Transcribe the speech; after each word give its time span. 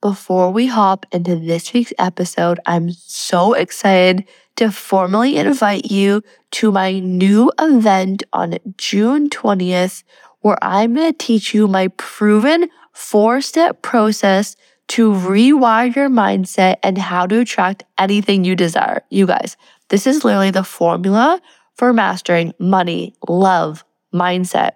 before 0.00 0.50
we 0.50 0.66
hop 0.66 1.06
into 1.12 1.36
this 1.36 1.72
week's 1.72 1.92
episode, 1.98 2.60
I'm 2.66 2.90
so 2.92 3.54
excited 3.54 4.24
to 4.56 4.70
formally 4.70 5.36
invite 5.36 5.90
you 5.90 6.22
to 6.52 6.72
my 6.72 6.98
new 6.98 7.52
event 7.58 8.22
on 8.32 8.58
June 8.76 9.28
20th, 9.28 10.04
where 10.40 10.58
I'm 10.62 10.94
going 10.94 11.12
to 11.12 11.18
teach 11.18 11.52
you 11.54 11.68
my 11.68 11.88
proven 11.88 12.68
four 12.92 13.40
step 13.40 13.82
process 13.82 14.56
to 14.88 15.12
rewire 15.12 15.94
your 15.94 16.08
mindset 16.08 16.76
and 16.82 16.96
how 16.96 17.26
to 17.26 17.40
attract 17.40 17.84
anything 17.98 18.44
you 18.44 18.56
desire. 18.56 19.02
You 19.10 19.26
guys, 19.26 19.56
this 19.88 20.06
is 20.06 20.24
literally 20.24 20.50
the 20.50 20.64
formula 20.64 21.40
for 21.74 21.92
mastering 21.92 22.54
money, 22.58 23.14
love, 23.28 23.84
mindset. 24.14 24.72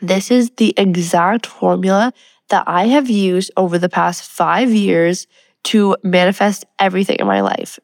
This 0.00 0.30
is 0.30 0.50
the 0.56 0.74
exact 0.76 1.46
formula 1.46 2.12
that 2.48 2.64
I 2.66 2.86
have 2.86 3.10
used 3.10 3.50
over 3.56 3.78
the 3.78 3.88
past 3.88 4.28
five 4.30 4.70
years 4.70 5.26
to 5.64 5.96
manifest 6.02 6.64
everything 6.78 7.16
in 7.18 7.26
my 7.26 7.40
life 7.40 7.78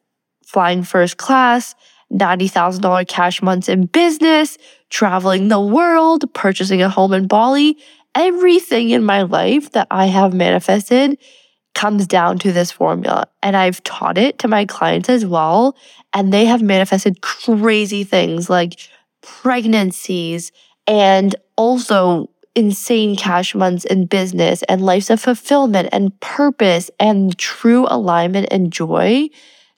flying 0.45 0.83
first 0.83 1.17
class, 1.17 1.75
$90,000 2.13 3.07
cash 3.07 3.41
months 3.41 3.67
in 3.67 3.87
business, 3.87 4.57
traveling 4.89 5.47
the 5.47 5.59
world, 5.59 6.31
purchasing 6.33 6.81
a 6.81 6.89
home 6.89 7.13
in 7.13 7.27
Bali. 7.27 7.77
Everything 8.13 8.91
in 8.91 9.03
my 9.03 9.23
life 9.23 9.71
that 9.71 9.87
I 9.91 10.05
have 10.05 10.33
manifested 10.33 11.17
comes 11.73 12.07
down 12.07 12.39
to 12.39 12.53
this 12.53 12.71
formula. 12.71 13.27
And 13.43 13.57
I've 13.57 13.83
taught 13.83 14.17
it 14.17 14.39
to 14.39 14.47
my 14.47 14.65
clients 14.65 15.09
as 15.09 15.25
well. 15.25 15.75
And 16.13 16.31
they 16.31 16.45
have 16.45 16.61
manifested 16.61 17.21
crazy 17.21 18.05
things 18.05 18.49
like 18.49 18.79
pregnancies 19.21 20.53
and 20.87 21.35
also 21.57 22.29
insane 22.55 23.15
cash 23.15 23.53
months 23.53 23.85
in 23.85 24.05
business 24.05 24.63
and 24.63 24.81
lives 24.81 25.09
of 25.09 25.21
fulfillment 25.21 25.89
and 25.91 26.17
purpose 26.21 26.89
and 26.99 27.37
true 27.37 27.85
alignment 27.89 28.47
and 28.49 28.71
joy, 28.71 29.27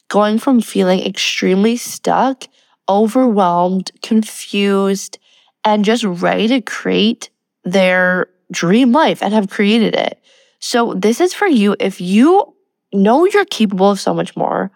going 0.09 0.37
from 0.37 0.61
feeling 0.61 0.99
extremely 0.99 1.75
stuck, 1.75 2.45
overwhelmed, 2.87 3.91
confused, 4.03 5.17
and 5.65 5.83
just 5.83 6.03
ready 6.03 6.47
to 6.47 6.61
create 6.61 7.29
their 7.63 8.27
dream 8.51 8.91
life 8.91 9.21
and 9.21 9.33
have 9.33 9.49
created 9.49 9.95
it. 9.95 10.21
So, 10.59 10.93
this 10.93 11.19
is 11.19 11.33
for 11.33 11.47
you 11.47 11.75
if 11.79 11.99
you 11.99 12.53
know 12.93 13.25
you're 13.25 13.45
capable 13.45 13.91
of 13.91 13.99
so 13.99 14.13
much 14.13 14.35
more 14.35 14.71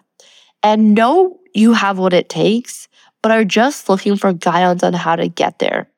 and 0.61 0.93
know 0.93 1.39
you 1.53 1.73
have 1.73 1.97
what 1.97 2.13
it 2.13 2.29
takes, 2.29 2.87
but 3.21 3.31
are 3.31 3.45
just 3.45 3.89
looking 3.89 4.15
for 4.15 4.33
guidance 4.33 4.83
on 4.83 4.93
how 4.93 5.15
to 5.15 5.27
get 5.27 5.59
there 5.59 5.90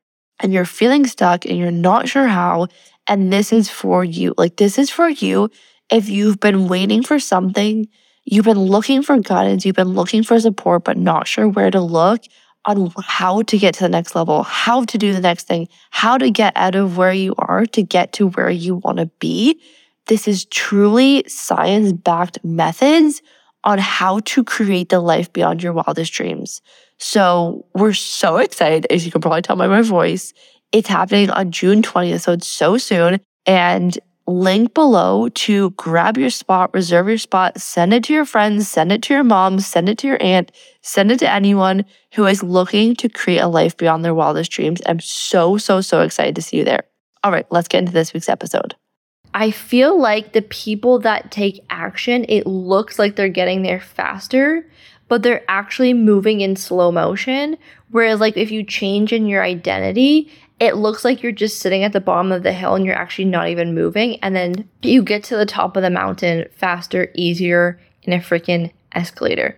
and 0.43 0.53
you're 0.53 0.65
feeling 0.65 1.07
stuck 1.07 1.45
and 1.45 1.57
you're 1.57 1.71
not 1.71 2.07
sure 2.07 2.27
how, 2.27 2.67
and 3.07 3.33
this 3.33 3.51
is 3.51 3.69
for 3.69 4.03
you. 4.03 4.35
Like, 4.37 4.57
this 4.57 4.77
is 4.77 4.89
for 4.89 5.09
you 5.09 5.49
if 5.89 6.09
you've 6.09 6.39
been 6.39 6.67
waiting 6.67 7.03
for 7.03 7.19
something, 7.19 7.87
you've 8.25 8.45
been 8.45 8.59
looking 8.59 9.03
for 9.03 9.19
guidance, 9.19 9.65
you've 9.65 9.75
been 9.75 9.93
looking 9.93 10.23
for 10.23 10.39
support, 10.39 10.83
but 10.83 10.97
not 10.97 11.27
sure 11.27 11.47
where 11.47 11.71
to 11.71 11.81
look 11.81 12.23
on 12.65 12.91
how 13.01 13.41
to 13.43 13.57
get 13.57 13.75
to 13.75 13.83
the 13.83 13.89
next 13.89 14.15
level, 14.15 14.43
how 14.43 14.85
to 14.85 14.97
do 14.97 15.13
the 15.13 15.19
next 15.19 15.47
thing, 15.47 15.67
how 15.91 16.17
to 16.17 16.31
get 16.31 16.53
out 16.55 16.75
of 16.75 16.97
where 16.97 17.13
you 17.13 17.35
are 17.37 17.65
to 17.67 17.83
get 17.83 18.13
to 18.13 18.29
where 18.29 18.49
you 18.49 18.75
want 18.75 18.97
to 18.97 19.05
be. 19.19 19.59
This 20.07 20.27
is 20.27 20.45
truly 20.45 21.23
science 21.27 21.93
backed 21.93 22.43
methods 22.43 23.21
on 23.63 23.79
how 23.79 24.19
to 24.19 24.43
create 24.43 24.89
the 24.89 24.99
life 24.99 25.31
beyond 25.31 25.63
your 25.63 25.73
wildest 25.73 26.13
dreams. 26.13 26.61
So 26.97 27.65
we're 27.73 27.93
so 27.93 28.37
excited, 28.37 28.87
as 28.89 29.05
you 29.05 29.11
can 29.11 29.21
probably 29.21 29.41
tell 29.41 29.55
by 29.55 29.67
my 29.67 29.81
voice. 29.81 30.33
It's 30.71 30.87
happening 30.87 31.29
on 31.29 31.51
June 31.51 31.81
20th, 31.81 32.21
so 32.21 32.31
it's 32.33 32.47
so 32.47 32.77
soon. 32.77 33.19
And 33.45 33.97
link 34.25 34.73
below 34.73 35.29
to 35.29 35.71
grab 35.71 36.17
your 36.17 36.29
spot, 36.29 36.73
reserve 36.73 37.07
your 37.07 37.17
spot, 37.17 37.59
send 37.59 37.93
it 37.93 38.05
to 38.05 38.13
your 38.13 38.25
friends, 38.25 38.67
send 38.69 38.91
it 38.91 39.01
to 39.03 39.13
your 39.13 39.23
mom, 39.23 39.59
send 39.59 39.89
it 39.89 39.97
to 39.99 40.07
your 40.07 40.21
aunt, 40.21 40.51
send 40.81 41.11
it 41.11 41.19
to 41.19 41.29
anyone 41.29 41.85
who 42.13 42.25
is 42.25 42.41
looking 42.41 42.95
to 42.95 43.09
create 43.09 43.39
a 43.39 43.47
life 43.47 43.75
beyond 43.75 44.03
their 44.05 44.13
wildest 44.13 44.51
dreams. 44.51 44.81
I'm 44.85 44.99
so, 44.99 45.57
so, 45.57 45.81
so 45.81 46.01
excited 46.01 46.35
to 46.35 46.41
see 46.41 46.57
you 46.57 46.63
there. 46.63 46.83
All 47.23 47.31
right, 47.31 47.45
let's 47.51 47.67
get 47.67 47.79
into 47.79 47.91
this 47.91 48.13
week's 48.13 48.29
episode. 48.29 48.75
I 49.33 49.51
feel 49.51 49.99
like 49.99 50.33
the 50.33 50.43
people 50.43 50.99
that 50.99 51.31
take 51.31 51.65
action, 51.69 52.25
it 52.29 52.45
looks 52.45 52.99
like 52.99 53.15
they're 53.15 53.29
getting 53.29 53.63
there 53.63 53.79
faster, 53.79 54.65
but 55.07 55.23
they're 55.23 55.43
actually 55.47 55.93
moving 55.93 56.41
in 56.41 56.55
slow 56.55 56.91
motion. 56.91 57.57
Whereas, 57.89 58.19
like, 58.19 58.37
if 58.37 58.51
you 58.51 58.63
change 58.63 59.11
in 59.11 59.27
your 59.27 59.43
identity, 59.43 60.31
it 60.59 60.77
looks 60.77 61.03
like 61.03 61.23
you're 61.23 61.31
just 61.31 61.59
sitting 61.59 61.83
at 61.83 61.93
the 61.93 61.99
bottom 61.99 62.31
of 62.31 62.43
the 62.43 62.53
hill 62.53 62.75
and 62.75 62.85
you're 62.85 62.95
actually 62.95 63.25
not 63.25 63.49
even 63.49 63.75
moving. 63.75 64.19
And 64.21 64.35
then 64.35 64.69
you 64.81 65.03
get 65.03 65.23
to 65.25 65.37
the 65.37 65.45
top 65.45 65.75
of 65.75 65.83
the 65.83 65.89
mountain 65.89 66.45
faster, 66.55 67.09
easier 67.15 67.79
in 68.03 68.13
a 68.13 68.17
freaking 68.17 68.71
escalator. 68.93 69.57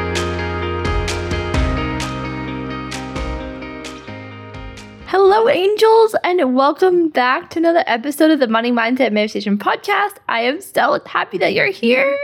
Angels, 5.51 6.15
and 6.23 6.55
welcome 6.55 7.09
back 7.09 7.49
to 7.49 7.59
another 7.59 7.83
episode 7.85 8.31
of 8.31 8.39
the 8.39 8.47
Money 8.47 8.71
Mindset 8.71 9.11
Manifestation 9.11 9.57
Podcast. 9.57 10.15
I 10.29 10.41
am 10.41 10.61
so 10.61 10.99
happy 11.05 11.37
that 11.39 11.53
you're 11.53 11.71
here. 11.71 12.17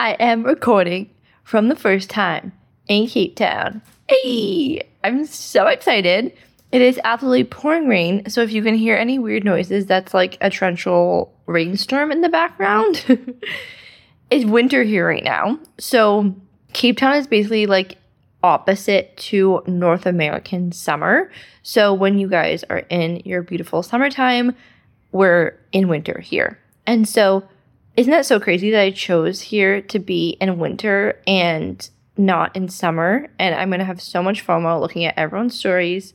I 0.00 0.14
am 0.14 0.42
recording 0.42 1.10
from 1.44 1.68
the 1.68 1.76
first 1.76 2.10
time 2.10 2.52
in 2.88 3.06
Cape 3.06 3.36
Town. 3.36 3.82
Hey, 4.08 4.82
I'm 5.04 5.26
so 5.26 5.68
excited. 5.68 6.32
It 6.72 6.82
is 6.82 6.98
absolutely 7.04 7.44
pouring 7.44 7.86
rain, 7.86 8.28
so 8.28 8.42
if 8.42 8.50
you 8.50 8.62
can 8.62 8.74
hear 8.74 8.96
any 8.96 9.18
weird 9.18 9.44
noises, 9.44 9.86
that's 9.86 10.12
like 10.12 10.36
a 10.40 10.50
torrential 10.50 11.32
rainstorm 11.46 12.10
in 12.10 12.20
the 12.20 12.28
background. 12.28 13.04
it's 14.30 14.44
winter 14.44 14.82
here 14.82 15.06
right 15.06 15.24
now. 15.24 15.58
So, 15.78 16.34
Cape 16.72 16.98
Town 16.98 17.14
is 17.14 17.28
basically 17.28 17.66
like 17.66 17.96
opposite 18.44 19.16
to 19.16 19.62
North 19.66 20.04
American 20.04 20.70
summer. 20.70 21.32
So 21.62 21.94
when 21.94 22.18
you 22.18 22.28
guys 22.28 22.62
are 22.64 22.84
in 22.90 23.22
your 23.24 23.42
beautiful 23.42 23.82
summertime, 23.82 24.54
we're 25.12 25.58
in 25.72 25.88
winter 25.88 26.20
here. 26.20 26.58
And 26.86 27.08
so 27.08 27.48
isn't 27.96 28.10
that 28.10 28.26
so 28.26 28.38
crazy 28.38 28.70
that 28.72 28.82
I 28.82 28.90
chose 28.90 29.40
here 29.40 29.80
to 29.80 29.98
be 29.98 30.36
in 30.42 30.58
winter 30.58 31.22
and 31.26 31.88
not 32.18 32.54
in 32.54 32.68
summer? 32.68 33.28
And 33.38 33.54
I'm 33.54 33.70
going 33.70 33.78
to 33.78 33.86
have 33.86 34.02
so 34.02 34.22
much 34.22 34.46
FOMO 34.46 34.78
looking 34.78 35.06
at 35.06 35.16
everyone's 35.16 35.58
stories. 35.58 36.12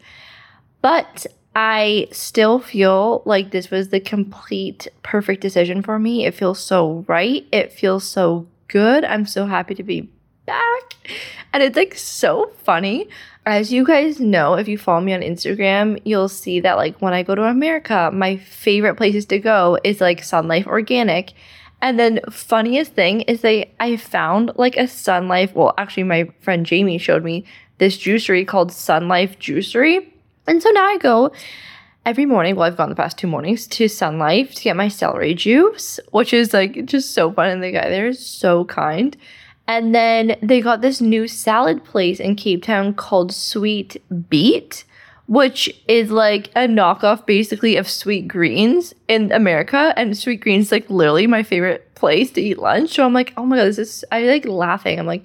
But 0.83 1.25
I 1.55 2.09
still 2.11 2.59
feel 2.59 3.23
like 3.25 3.49
this 3.49 3.71
was 3.71 3.89
the 3.89 3.99
complete 3.99 4.87
perfect 5.01 5.41
decision 5.41 5.81
for 5.81 5.97
me. 5.97 6.27
It 6.27 6.35
feels 6.35 6.59
so 6.59 7.05
right. 7.07 7.47
It 7.51 7.73
feels 7.73 8.03
so 8.03 8.45
good. 8.67 9.03
I'm 9.03 9.25
so 9.25 9.47
happy 9.47 9.73
to 9.73 9.83
be 9.83 10.11
back. 10.49 10.95
And 11.53 11.63
it's 11.63 11.77
like 11.77 11.95
so 11.95 12.51
funny. 12.63 13.07
As 13.45 13.71
you 13.71 13.85
guys 13.85 14.19
know, 14.19 14.55
if 14.55 14.67
you 14.67 14.77
follow 14.77 15.01
me 15.01 15.13
on 15.13 15.21
Instagram, 15.21 15.99
you'll 16.05 16.29
see 16.29 16.59
that 16.59 16.77
like 16.77 17.01
when 17.01 17.13
I 17.13 17.23
go 17.23 17.35
to 17.35 17.43
America, 17.43 18.11
my 18.13 18.37
favorite 18.37 18.95
places 18.95 19.25
to 19.27 19.39
go 19.39 19.77
is 19.83 20.01
like 20.01 20.23
Sun 20.23 20.47
Life 20.47 20.67
Organic. 20.67 21.33
And 21.81 21.97
then 21.97 22.19
funniest 22.29 22.93
thing 22.93 23.21
is 23.21 23.41
they 23.41 23.71
I 23.79 23.95
found 23.95 24.51
like 24.55 24.75
a 24.75 24.87
Sun 24.87 25.27
Life, 25.27 25.55
well 25.55 25.73
actually 25.77 26.03
my 26.03 26.29
friend 26.41 26.65
Jamie 26.65 26.97
showed 26.97 27.23
me 27.23 27.45
this 27.77 27.97
juicery 27.97 28.45
called 28.45 28.71
Sun 28.71 29.07
Life 29.07 29.39
Juicery. 29.39 30.11
And 30.45 30.61
so 30.61 30.69
now 30.71 30.85
I 30.85 30.97
go 30.97 31.31
every 32.05 32.25
morning, 32.25 32.55
well 32.55 32.67
I've 32.67 32.77
gone 32.77 32.89
the 32.89 32.95
past 32.95 33.17
two 33.17 33.27
mornings 33.27 33.65
to 33.67 33.87
Sun 33.87 34.19
Life 34.19 34.53
to 34.55 34.63
get 34.63 34.75
my 34.75 34.89
celery 34.89 35.33
juice, 35.33 35.99
which 36.11 36.33
is 36.33 36.53
like 36.53 36.85
just 36.85 37.13
so 37.13 37.31
fun 37.31 37.49
and 37.49 37.63
the 37.63 37.71
guy 37.71 37.89
there 37.89 38.07
is 38.07 38.23
so 38.23 38.65
kind. 38.65 39.15
And 39.69 39.93
then 39.93 40.35
they 40.41 40.61
got 40.61 40.81
this 40.81 40.99
new 40.99 41.27
salad 41.27 41.83
place 41.83 42.19
in 42.19 42.35
Cape 42.35 42.63
Town 42.63 42.91
called 42.91 43.31
Sweet 43.31 44.01
Beet, 44.27 44.83
which 45.27 45.71
is 45.87 46.09
like 46.09 46.47
a 46.55 46.67
knockoff 46.67 47.27
basically 47.27 47.75
of 47.75 47.87
Sweet 47.87 48.27
Greens 48.27 48.95
in 49.07 49.31
America. 49.31 49.93
And 49.95 50.17
Sweet 50.17 50.41
Greens 50.41 50.71
like 50.71 50.89
literally 50.89 51.27
my 51.27 51.43
favorite 51.43 51.93
place 51.93 52.31
to 52.31 52.41
eat 52.41 52.57
lunch. 52.57 52.95
So 52.95 53.05
I'm 53.05 53.13
like, 53.13 53.31
oh 53.37 53.45
my 53.45 53.57
god, 53.57 53.65
this 53.65 53.77
is 53.77 54.03
I 54.11 54.23
like 54.23 54.45
laughing. 54.45 54.97
I'm 54.97 55.05
like, 55.05 55.23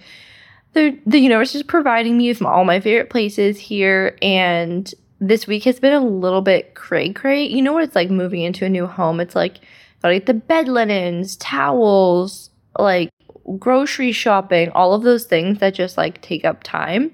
the 0.74 0.98
the 1.06 1.20
universe 1.20 1.54
is 1.54 1.62
providing 1.62 2.18
me 2.18 2.28
with 2.28 2.42
all 2.42 2.66
my 2.66 2.80
favorite 2.80 3.08
places 3.08 3.58
here 3.58 4.18
and 4.20 4.92
this 5.20 5.46
week 5.46 5.64
has 5.64 5.80
been 5.80 5.94
a 5.94 6.04
little 6.04 6.42
bit 6.42 6.74
cray 6.74 7.14
cray. 7.14 7.46
You 7.46 7.62
know 7.62 7.72
what 7.72 7.84
it's 7.84 7.94
like 7.94 8.10
moving 8.10 8.42
into 8.42 8.66
a 8.66 8.68
new 8.68 8.86
home? 8.86 9.20
It's 9.20 9.34
like 9.34 9.60
gotta 10.02 10.16
get 10.16 10.26
the 10.26 10.34
bed 10.34 10.68
linens, 10.68 11.36
towels, 11.36 12.50
like 12.78 13.08
grocery 13.58 14.12
shopping, 14.12 14.70
all 14.70 14.94
of 14.94 15.02
those 15.02 15.24
things 15.24 15.58
that 15.58 15.74
just 15.74 15.96
like 15.96 16.20
take 16.22 16.44
up 16.44 16.62
time 16.62 17.12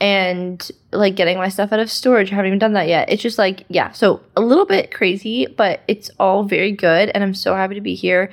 and 0.00 0.70
like 0.92 1.14
getting 1.14 1.38
my 1.38 1.48
stuff 1.48 1.72
out 1.72 1.80
of 1.80 1.90
storage. 1.90 2.32
I 2.32 2.34
haven't 2.34 2.48
even 2.48 2.58
done 2.58 2.72
that 2.74 2.88
yet. 2.88 3.10
It's 3.10 3.22
just 3.22 3.38
like, 3.38 3.64
yeah, 3.68 3.92
so 3.92 4.20
a 4.36 4.40
little 4.40 4.66
bit 4.66 4.92
crazy, 4.92 5.46
but 5.46 5.80
it's 5.88 6.10
all 6.18 6.44
very 6.44 6.72
good. 6.72 7.10
And 7.14 7.22
I'm 7.22 7.34
so 7.34 7.54
happy 7.54 7.74
to 7.76 7.80
be 7.80 7.94
here. 7.94 8.32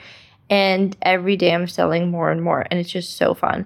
And 0.49 0.97
every 1.01 1.37
day 1.37 1.53
I'm 1.53 1.67
selling 1.67 2.09
more 2.09 2.31
and 2.31 2.41
more. 2.41 2.65
And 2.69 2.79
it's 2.79 2.89
just 2.89 3.15
so 3.15 3.33
fun. 3.33 3.65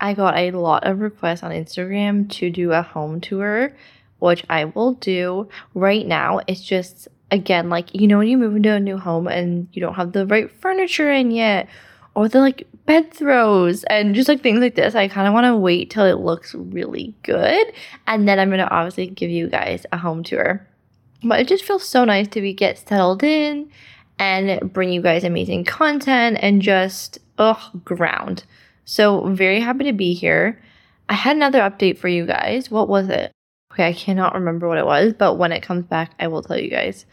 I 0.00 0.14
got 0.14 0.36
a 0.36 0.50
lot 0.50 0.86
of 0.86 1.00
requests 1.00 1.42
on 1.42 1.50
Instagram 1.50 2.28
to 2.32 2.50
do 2.50 2.72
a 2.72 2.82
home 2.82 3.20
tour, 3.20 3.74
which 4.18 4.44
I 4.50 4.64
will 4.66 4.94
do 4.94 5.48
right 5.74 6.06
now. 6.06 6.40
It's 6.46 6.62
just, 6.62 7.08
again, 7.30 7.68
like, 7.70 7.94
you 7.94 8.06
know, 8.06 8.18
when 8.18 8.28
you 8.28 8.38
move 8.38 8.56
into 8.56 8.72
a 8.72 8.80
new 8.80 8.98
home 8.98 9.28
and 9.28 9.68
you 9.72 9.80
don't 9.80 9.94
have 9.94 10.12
the 10.12 10.26
right 10.26 10.50
furniture 10.50 11.10
in 11.12 11.30
yet, 11.30 11.68
or 12.14 12.28
the 12.28 12.40
like 12.40 12.66
bed 12.86 13.12
throws 13.12 13.84
and 13.84 14.14
just 14.14 14.28
like 14.28 14.42
things 14.42 14.60
like 14.60 14.74
this. 14.74 14.94
I 14.94 15.08
kind 15.08 15.28
of 15.28 15.34
want 15.34 15.44
to 15.46 15.56
wait 15.56 15.90
till 15.90 16.04
it 16.04 16.18
looks 16.18 16.54
really 16.54 17.14
good. 17.22 17.66
And 18.06 18.28
then 18.28 18.38
I'm 18.38 18.48
going 18.48 18.58
to 18.60 18.70
obviously 18.70 19.06
give 19.06 19.30
you 19.30 19.48
guys 19.48 19.86
a 19.92 19.98
home 19.98 20.22
tour. 20.22 20.66
But 21.22 21.40
it 21.40 21.48
just 21.48 21.64
feels 21.64 21.86
so 21.86 22.04
nice 22.04 22.28
to 22.28 22.40
be 22.40 22.52
get 22.52 22.78
settled 22.78 23.22
in 23.22 23.70
and 24.18 24.72
bring 24.72 24.90
you 24.90 25.02
guys 25.02 25.24
amazing 25.24 25.64
content 25.64 26.38
and 26.40 26.62
just, 26.62 27.18
oh, 27.38 27.70
ground. 27.84 28.44
So, 28.84 29.28
very 29.28 29.60
happy 29.60 29.84
to 29.84 29.92
be 29.92 30.14
here. 30.14 30.60
I 31.08 31.14
had 31.14 31.36
another 31.36 31.60
update 31.60 31.98
for 31.98 32.08
you 32.08 32.26
guys. 32.26 32.70
What 32.70 32.88
was 32.88 33.08
it? 33.08 33.32
Okay, 33.72 33.86
I 33.88 33.92
cannot 33.92 34.34
remember 34.34 34.66
what 34.66 34.78
it 34.78 34.86
was, 34.86 35.12
but 35.12 35.38
when 35.38 35.52
it 35.52 35.62
comes 35.62 35.84
back, 35.84 36.12
I 36.18 36.26
will 36.26 36.42
tell 36.42 36.58
you 36.58 36.70
guys. 36.70 37.06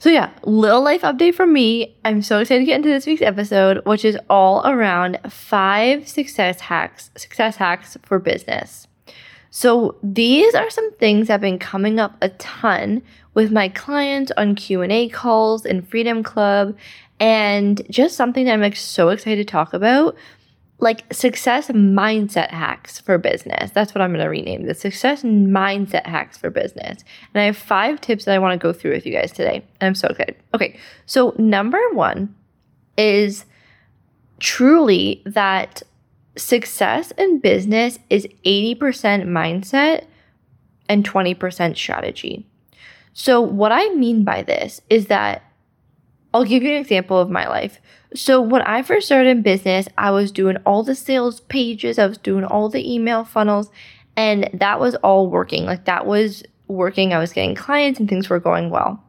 So, 0.00 0.08
yeah, 0.08 0.30
little 0.44 0.82
life 0.82 1.02
update 1.02 1.34
from 1.34 1.52
me. 1.52 1.94
I'm 2.06 2.22
so 2.22 2.38
excited 2.38 2.60
to 2.60 2.64
get 2.64 2.76
into 2.76 2.88
this 2.88 3.04
week's 3.04 3.20
episode, 3.20 3.84
which 3.84 4.02
is 4.02 4.16
all 4.30 4.66
around 4.66 5.18
five 5.28 6.08
success 6.08 6.58
hacks, 6.58 7.10
success 7.16 7.56
hacks 7.56 7.98
for 8.02 8.18
business. 8.18 8.88
So, 9.50 9.96
these 10.02 10.54
are 10.54 10.70
some 10.70 10.90
things 10.94 11.26
that 11.26 11.34
have 11.34 11.40
been 11.42 11.58
coming 11.58 12.00
up 12.00 12.16
a 12.22 12.30
ton 12.30 13.02
with 13.34 13.52
my 13.52 13.68
clients 13.68 14.32
on 14.38 14.54
Q&A 14.54 15.10
calls 15.10 15.66
in 15.66 15.82
Freedom 15.82 16.22
Club 16.22 16.74
and 17.20 17.82
just 17.90 18.16
something 18.16 18.46
that 18.46 18.54
I'm 18.54 18.62
like 18.62 18.76
so 18.76 19.10
excited 19.10 19.46
to 19.46 19.52
talk 19.52 19.74
about 19.74 20.16
like 20.80 21.12
success 21.12 21.68
mindset 21.68 22.50
hacks 22.50 22.98
for 22.98 23.18
business. 23.18 23.70
That's 23.70 23.94
what 23.94 24.02
I'm 24.02 24.10
going 24.10 24.24
to 24.24 24.28
rename 24.30 24.66
the 24.66 24.74
success 24.74 25.22
mindset 25.22 26.06
hacks 26.06 26.38
for 26.38 26.50
business. 26.50 27.04
And 27.34 27.42
I 27.42 27.46
have 27.46 27.56
five 27.56 28.00
tips 28.00 28.24
that 28.24 28.34
I 28.34 28.38
want 28.38 28.58
to 28.58 28.62
go 28.62 28.72
through 28.72 28.92
with 28.92 29.06
you 29.06 29.12
guys 29.12 29.32
today. 29.32 29.64
And 29.80 29.88
I'm 29.88 29.94
so 29.94 30.08
excited. 30.08 30.36
Okay. 30.54 30.78
So, 31.06 31.34
number 31.38 31.80
one 31.92 32.34
is 32.96 33.44
truly 34.38 35.22
that 35.26 35.82
success 36.36 37.10
in 37.12 37.40
business 37.40 37.98
is 38.08 38.26
80% 38.46 38.78
mindset 39.24 40.06
and 40.88 41.08
20% 41.08 41.76
strategy. 41.76 42.46
So, 43.12 43.40
what 43.40 43.72
I 43.72 43.88
mean 43.90 44.24
by 44.24 44.42
this 44.42 44.80
is 44.88 45.06
that 45.06 45.42
I'll 46.32 46.44
give 46.44 46.62
you 46.62 46.70
an 46.70 46.80
example 46.80 47.18
of 47.18 47.30
my 47.30 47.48
life. 47.48 47.80
So, 48.14 48.40
when 48.40 48.62
I 48.62 48.82
first 48.82 49.06
started 49.06 49.28
in 49.28 49.42
business, 49.42 49.88
I 49.96 50.10
was 50.10 50.32
doing 50.32 50.56
all 50.66 50.82
the 50.82 50.94
sales 50.94 51.40
pages, 51.40 51.98
I 51.98 52.06
was 52.06 52.18
doing 52.18 52.44
all 52.44 52.68
the 52.68 52.92
email 52.92 53.24
funnels, 53.24 53.70
and 54.16 54.50
that 54.52 54.80
was 54.80 54.96
all 54.96 55.28
working. 55.28 55.64
Like, 55.64 55.84
that 55.84 56.06
was 56.06 56.42
working. 56.70 57.12
I 57.12 57.18
was 57.18 57.32
getting 57.32 57.54
clients 57.54 58.00
and 58.00 58.08
things 58.08 58.28
were 58.28 58.40
going 58.40 58.70
well. 58.70 59.04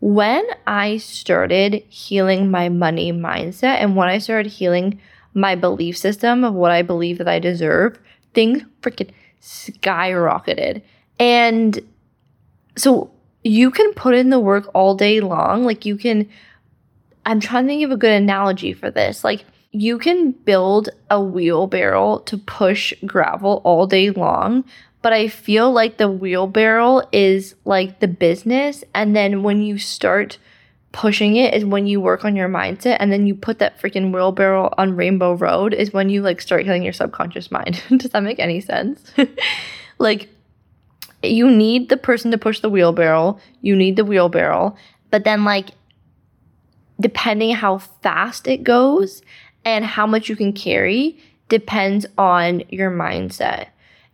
When 0.00 0.44
I 0.66 0.98
started 0.98 1.82
healing 1.88 2.50
my 2.50 2.68
money 2.68 3.12
mindset 3.12 3.76
and 3.80 3.96
when 3.96 4.08
I 4.08 4.18
started 4.18 4.52
healing 4.52 5.00
my 5.34 5.54
belief 5.54 5.96
system 5.96 6.44
of 6.44 6.54
what 6.54 6.70
I 6.70 6.82
believe 6.82 7.18
that 7.18 7.28
I 7.28 7.38
deserve, 7.38 7.98
things 8.34 8.62
freaking 8.82 9.10
skyrocketed. 9.42 10.82
And 11.18 11.80
so 12.76 13.10
you 13.44 13.70
can 13.70 13.92
put 13.94 14.14
in 14.14 14.30
the 14.30 14.40
work 14.40 14.70
all 14.74 14.94
day 14.94 15.20
long. 15.20 15.64
Like 15.64 15.84
you 15.84 15.96
can 15.96 16.28
I'm 17.30 17.38
trying 17.38 17.66
to 17.66 17.68
think 17.68 17.84
of 17.84 17.92
a 17.92 17.96
good 17.96 18.10
analogy 18.10 18.72
for 18.72 18.90
this. 18.90 19.22
Like, 19.22 19.44
you 19.70 20.00
can 20.00 20.32
build 20.32 20.88
a 21.08 21.22
wheelbarrow 21.22 22.18
to 22.26 22.36
push 22.36 22.92
gravel 23.06 23.60
all 23.62 23.86
day 23.86 24.10
long, 24.10 24.64
but 25.00 25.12
I 25.12 25.28
feel 25.28 25.70
like 25.70 25.96
the 25.96 26.10
wheelbarrow 26.10 27.02
is 27.12 27.54
like 27.64 28.00
the 28.00 28.08
business. 28.08 28.82
And 28.96 29.14
then 29.14 29.44
when 29.44 29.62
you 29.62 29.78
start 29.78 30.38
pushing 30.90 31.36
it 31.36 31.54
is 31.54 31.64
when 31.64 31.86
you 31.86 32.00
work 32.00 32.24
on 32.24 32.34
your 32.34 32.48
mindset 32.48 32.96
and 32.98 33.12
then 33.12 33.28
you 33.28 33.36
put 33.36 33.60
that 33.60 33.80
freaking 33.80 34.12
wheelbarrow 34.12 34.74
on 34.76 34.96
Rainbow 34.96 35.34
Road 35.34 35.72
is 35.72 35.92
when 35.92 36.10
you 36.10 36.22
like 36.22 36.40
start 36.40 36.64
healing 36.64 36.82
your 36.82 36.92
subconscious 36.92 37.52
mind. 37.52 37.80
Does 37.96 38.10
that 38.10 38.24
make 38.24 38.40
any 38.40 38.60
sense? 38.60 39.12
like 39.98 40.28
you 41.22 41.48
need 41.48 41.90
the 41.90 41.96
person 41.96 42.32
to 42.32 42.38
push 42.38 42.58
the 42.58 42.68
wheelbarrow, 42.68 43.38
you 43.60 43.76
need 43.76 43.94
the 43.94 44.04
wheelbarrow, 44.04 44.74
but 45.12 45.22
then 45.22 45.44
like 45.44 45.70
depending 47.00 47.54
how 47.54 47.78
fast 47.78 48.46
it 48.46 48.62
goes 48.62 49.22
and 49.64 49.84
how 49.84 50.06
much 50.06 50.28
you 50.28 50.36
can 50.36 50.52
carry 50.52 51.18
depends 51.48 52.06
on 52.16 52.62
your 52.68 52.90
mindset. 52.90 53.68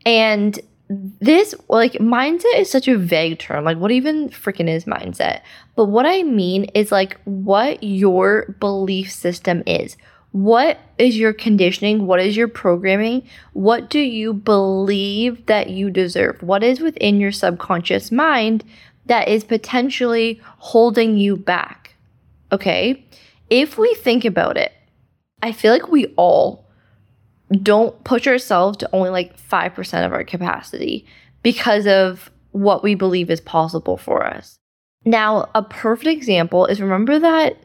And 0.04 0.58
this 0.88 1.54
like 1.68 1.92
mindset 1.94 2.58
is 2.58 2.70
such 2.70 2.88
a 2.88 2.96
vague 2.96 3.38
term. 3.38 3.64
Like 3.64 3.78
what 3.78 3.90
even 3.90 4.28
freaking 4.30 4.68
is 4.68 4.84
mindset? 4.84 5.40
But 5.74 5.86
what 5.86 6.06
I 6.06 6.22
mean 6.22 6.64
is 6.74 6.92
like 6.92 7.20
what 7.24 7.82
your 7.82 8.54
belief 8.60 9.10
system 9.10 9.62
is. 9.66 9.96
What 10.32 10.78
is 10.98 11.16
your 11.16 11.32
conditioning? 11.32 12.06
What 12.06 12.20
is 12.20 12.36
your 12.36 12.48
programming? 12.48 13.26
What 13.52 13.88
do 13.88 13.98
you 13.98 14.34
believe 14.34 15.46
that 15.46 15.70
you 15.70 15.90
deserve? 15.90 16.42
What 16.42 16.62
is 16.62 16.80
within 16.80 17.20
your 17.20 17.32
subconscious 17.32 18.12
mind 18.12 18.62
that 19.06 19.28
is 19.28 19.44
potentially 19.44 20.40
holding 20.58 21.16
you 21.16 21.36
back? 21.36 21.85
Okay. 22.52 23.04
If 23.50 23.78
we 23.78 23.94
think 23.94 24.25
about 24.25 24.56
it, 24.56 24.72
I 25.43 25.52
feel 25.52 25.72
like 25.72 25.88
we 25.88 26.06
all 26.16 26.66
don't 27.62 28.02
push 28.04 28.26
ourselves 28.26 28.78
to 28.78 28.90
only 28.93 29.10
like 29.10 29.38
5% 29.38 30.06
of 30.06 30.12
our 30.12 30.25
capacity 30.25 31.06
because 31.43 31.87
of 31.87 32.31
what 32.50 32.82
we 32.82 32.94
believe 32.94 33.31
is 33.31 33.40
possible 33.40 33.96
for 33.96 34.26
us. 34.26 34.58
Now, 35.04 35.50
a 35.54 35.62
perfect 35.62 36.08
example 36.08 36.66
is 36.66 36.81
remember 36.81 37.19
that 37.19 37.58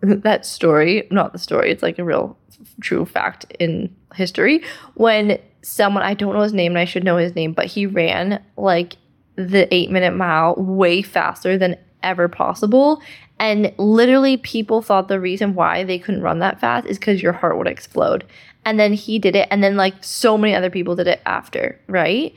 that 0.00 0.46
story, 0.46 1.06
not 1.10 1.32
the 1.32 1.38
story, 1.38 1.70
it's 1.70 1.82
like 1.82 1.98
a 1.98 2.04
real 2.04 2.38
true 2.80 3.04
fact 3.04 3.44
in 3.58 3.94
history 4.14 4.62
when 4.94 5.38
someone 5.62 6.02
I 6.02 6.14
don't 6.14 6.34
know 6.34 6.42
his 6.42 6.54
name 6.54 6.72
and 6.72 6.78
I 6.78 6.84
should 6.84 7.04
know 7.04 7.16
his 7.16 7.34
name, 7.34 7.52
but 7.52 7.66
he 7.66 7.84
ran 7.84 8.42
like 8.56 8.96
the 9.36 9.72
8 9.74 9.90
minute 9.90 10.14
mile 10.14 10.54
way 10.56 11.02
faster 11.02 11.58
than 11.58 11.76
ever 12.02 12.28
possible 12.28 13.02
and 13.40 13.72
literally, 13.78 14.36
people 14.36 14.82
thought 14.82 15.08
the 15.08 15.20
reason 15.20 15.54
why 15.54 15.84
they 15.84 15.98
couldn't 15.98 16.22
run 16.22 16.40
that 16.40 16.60
fast 16.60 16.86
is 16.86 16.98
because 16.98 17.22
your 17.22 17.32
heart 17.32 17.56
would 17.56 17.68
explode. 17.68 18.24
And 18.64 18.78
then 18.78 18.92
he 18.92 19.18
did 19.18 19.36
it, 19.36 19.48
and 19.50 19.62
then 19.62 19.76
like 19.76 20.02
so 20.02 20.36
many 20.36 20.54
other 20.54 20.70
people 20.70 20.96
did 20.96 21.06
it 21.06 21.20
after, 21.24 21.80
right? 21.86 22.34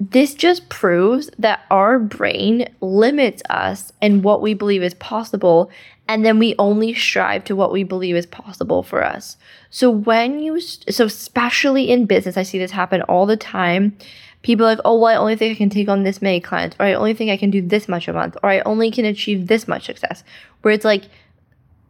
This 0.00 0.34
just 0.34 0.68
proves 0.68 1.30
that 1.38 1.60
our 1.70 1.98
brain 2.00 2.68
limits 2.80 3.42
us 3.48 3.92
and 4.02 4.24
what 4.24 4.42
we 4.42 4.52
believe 4.52 4.82
is 4.82 4.94
possible, 4.94 5.70
and 6.08 6.26
then 6.26 6.40
we 6.40 6.56
only 6.58 6.92
strive 6.92 7.44
to 7.44 7.54
what 7.54 7.72
we 7.72 7.84
believe 7.84 8.16
is 8.16 8.26
possible 8.26 8.82
for 8.82 9.04
us. 9.04 9.36
So, 9.70 9.90
when 9.90 10.40
you, 10.40 10.60
so 10.60 11.04
especially 11.04 11.88
in 11.88 12.06
business, 12.06 12.36
I 12.36 12.42
see 12.42 12.58
this 12.58 12.72
happen 12.72 13.02
all 13.02 13.26
the 13.26 13.36
time 13.36 13.96
people 14.42 14.66
like, 14.66 14.80
oh, 14.84 14.98
well, 14.98 15.12
I 15.12 15.16
only 15.16 15.36
think 15.36 15.54
I 15.54 15.58
can 15.58 15.70
take 15.70 15.88
on 15.88 16.02
this 16.02 16.20
many 16.20 16.40
clients, 16.40 16.76
or 16.78 16.86
I 16.86 16.94
only 16.94 17.14
think 17.14 17.30
I 17.30 17.36
can 17.36 17.50
do 17.50 17.62
this 17.62 17.88
much 17.88 18.08
a 18.08 18.12
month, 18.12 18.36
or 18.42 18.50
I 18.50 18.60
only 18.60 18.90
can 18.90 19.04
achieve 19.04 19.46
this 19.46 19.66
much 19.66 19.86
success. 19.86 20.24
Where 20.62 20.74
it's 20.74 20.84
like 20.84 21.04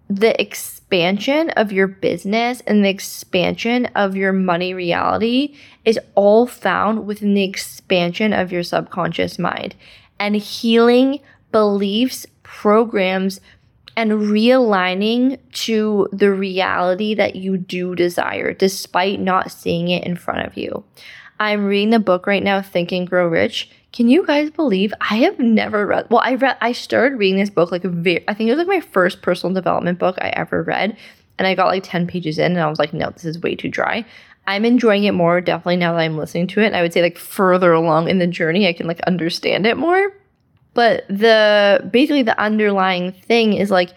the 0.09 0.39
expansion 0.41 1.51
of 1.51 1.73
your 1.73 1.87
business 1.87 2.61
and 2.67 2.85
the 2.85 2.91
expansion 2.91 3.87
of 3.95 4.15
your 4.15 4.33
money 4.33 4.75
reality 4.75 5.57
is 5.85 5.99
all 6.15 6.47
found 6.47 7.07
within 7.07 7.35
the 7.35 7.45
expansion 7.45 8.33
of 8.33 8.53
your 8.53 8.63
subconscious 8.63 9.39
mind 9.39 9.75
and 10.19 10.37
healing 10.37 11.21
beliefs, 11.51 12.27
programs, 12.43 13.41
and 13.97 14.13
realigning 14.13 15.39
to 15.53 16.09
the 16.13 16.31
reality 16.31 17.15
that 17.15 17.37
you 17.37 17.57
do 17.57 17.95
desire 17.95 18.53
despite 18.53 19.21
not 19.21 19.51
seeing 19.51 19.89
it 19.89 20.05
in 20.05 20.17
front 20.17 20.47
of 20.47 20.57
you. 20.57 20.85
I'm 21.43 21.65
reading 21.65 21.91
the 21.91 21.99
book 21.99 22.29
right 22.29 22.43
now, 22.43 22.63
Think 22.63 22.93
and 22.93 23.09
Grow 23.09 23.27
Rich. 23.27 23.69
Can 23.93 24.09
you 24.09 24.25
guys 24.25 24.49
believe 24.51 24.95
I 25.01 25.17
have 25.17 25.41
never 25.41 25.85
read? 25.85 26.07
Well, 26.09 26.23
I 26.23 26.37
read. 26.37 26.57
I 26.61 26.71
started 26.71 27.19
reading 27.19 27.41
this 27.41 27.51
book 27.51 27.73
like 27.73 27.83
very. 27.83 28.27
I 28.29 28.35
think 28.35 28.49
it 28.49 28.53
was 28.53 28.59
like 28.59 28.69
my 28.69 28.81
first 28.81 29.23
personal 29.23 29.53
development 29.53 29.99
book 29.99 30.17
I 30.21 30.29
ever 30.29 30.63
read, 30.63 30.97
and 31.39 31.49
I 31.49 31.57
got 31.57 31.67
like 31.67 31.83
ten 31.83 32.07
pages 32.07 32.39
in, 32.39 32.53
and 32.53 32.61
I 32.61 32.71
was 32.71 32.79
like, 32.79 32.95
no, 32.95 33.11
this 33.11 33.25
is 33.25 33.41
way 33.41 33.57
too 33.57 33.69
dry. 33.69 34.07
I'm 34.47 34.65
enjoying 34.65 35.03
it 35.03 35.13
more 35.13 35.41
definitely 35.41 35.79
now 35.79 35.93
that 35.93 36.01
I'm 36.01 36.17
listening 36.17 36.47
to 36.49 36.61
it. 36.61 36.75
I 36.75 36.83
would 36.83 36.93
say 36.93 37.03
like 37.03 37.19
further 37.19 37.73
along 37.73 38.09
in 38.09 38.19
the 38.19 38.29
journey, 38.29 38.69
I 38.69 38.73
can 38.73 38.87
like 38.87 39.01
understand 39.01 39.67
it 39.67 39.77
more. 39.77 40.13
But 40.75 41.09
the 41.09 41.89
basically 41.91 42.23
the 42.23 42.41
underlying 42.41 43.13
thing 43.13 43.55
is 43.55 43.69
like 43.69 43.91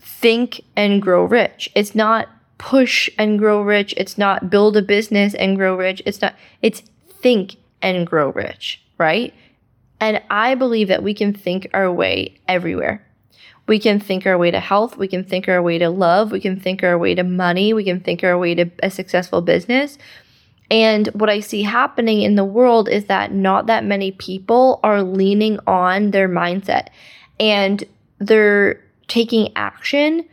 think 0.00 0.60
and 0.76 1.00
grow 1.00 1.24
rich. 1.24 1.70
It's 1.74 1.94
not 1.94 2.28
push 2.64 3.10
and 3.18 3.38
grow 3.38 3.60
rich. 3.60 3.92
It's 3.98 4.16
not 4.16 4.48
build 4.48 4.74
a 4.74 4.80
business 4.80 5.34
and 5.34 5.54
grow 5.54 5.76
rich. 5.76 6.00
It's 6.06 6.22
not, 6.22 6.34
it's 6.62 6.80
think 7.20 7.56
and 7.82 8.06
grow 8.06 8.30
rich, 8.30 8.80
right? 8.96 9.34
And 10.00 10.22
I 10.30 10.54
believe 10.54 10.88
that 10.88 11.02
we 11.02 11.12
can 11.12 11.34
think 11.34 11.68
our 11.74 11.92
way 11.92 12.40
everywhere. 12.48 13.06
We 13.66 13.78
can 13.78 14.00
think 14.00 14.24
our 14.24 14.38
way 14.38 14.50
to 14.50 14.60
health. 14.60 14.96
We 14.96 15.08
can 15.08 15.24
think 15.24 15.46
our 15.46 15.60
way 15.60 15.76
to 15.76 15.90
love. 15.90 16.32
We 16.32 16.40
can 16.40 16.58
think 16.58 16.82
our 16.82 16.96
way 16.96 17.14
to 17.14 17.22
money. 17.22 17.74
We 17.74 17.84
can 17.84 18.00
think 18.00 18.24
our 18.24 18.38
way 18.38 18.54
to 18.54 18.70
a 18.82 18.90
successful 18.90 19.42
business. 19.42 19.98
And 20.70 21.08
what 21.08 21.28
I 21.28 21.40
see 21.40 21.64
happening 21.64 22.22
in 22.22 22.36
the 22.36 22.46
world 22.46 22.88
is 22.88 23.04
that 23.06 23.30
not 23.30 23.66
that 23.66 23.84
many 23.84 24.10
people 24.10 24.80
are 24.82 25.02
leaning 25.02 25.58
on 25.66 26.12
their 26.12 26.30
mindset 26.30 26.88
and 27.38 27.84
they're 28.20 28.82
taking 29.06 29.52
action 29.54 30.24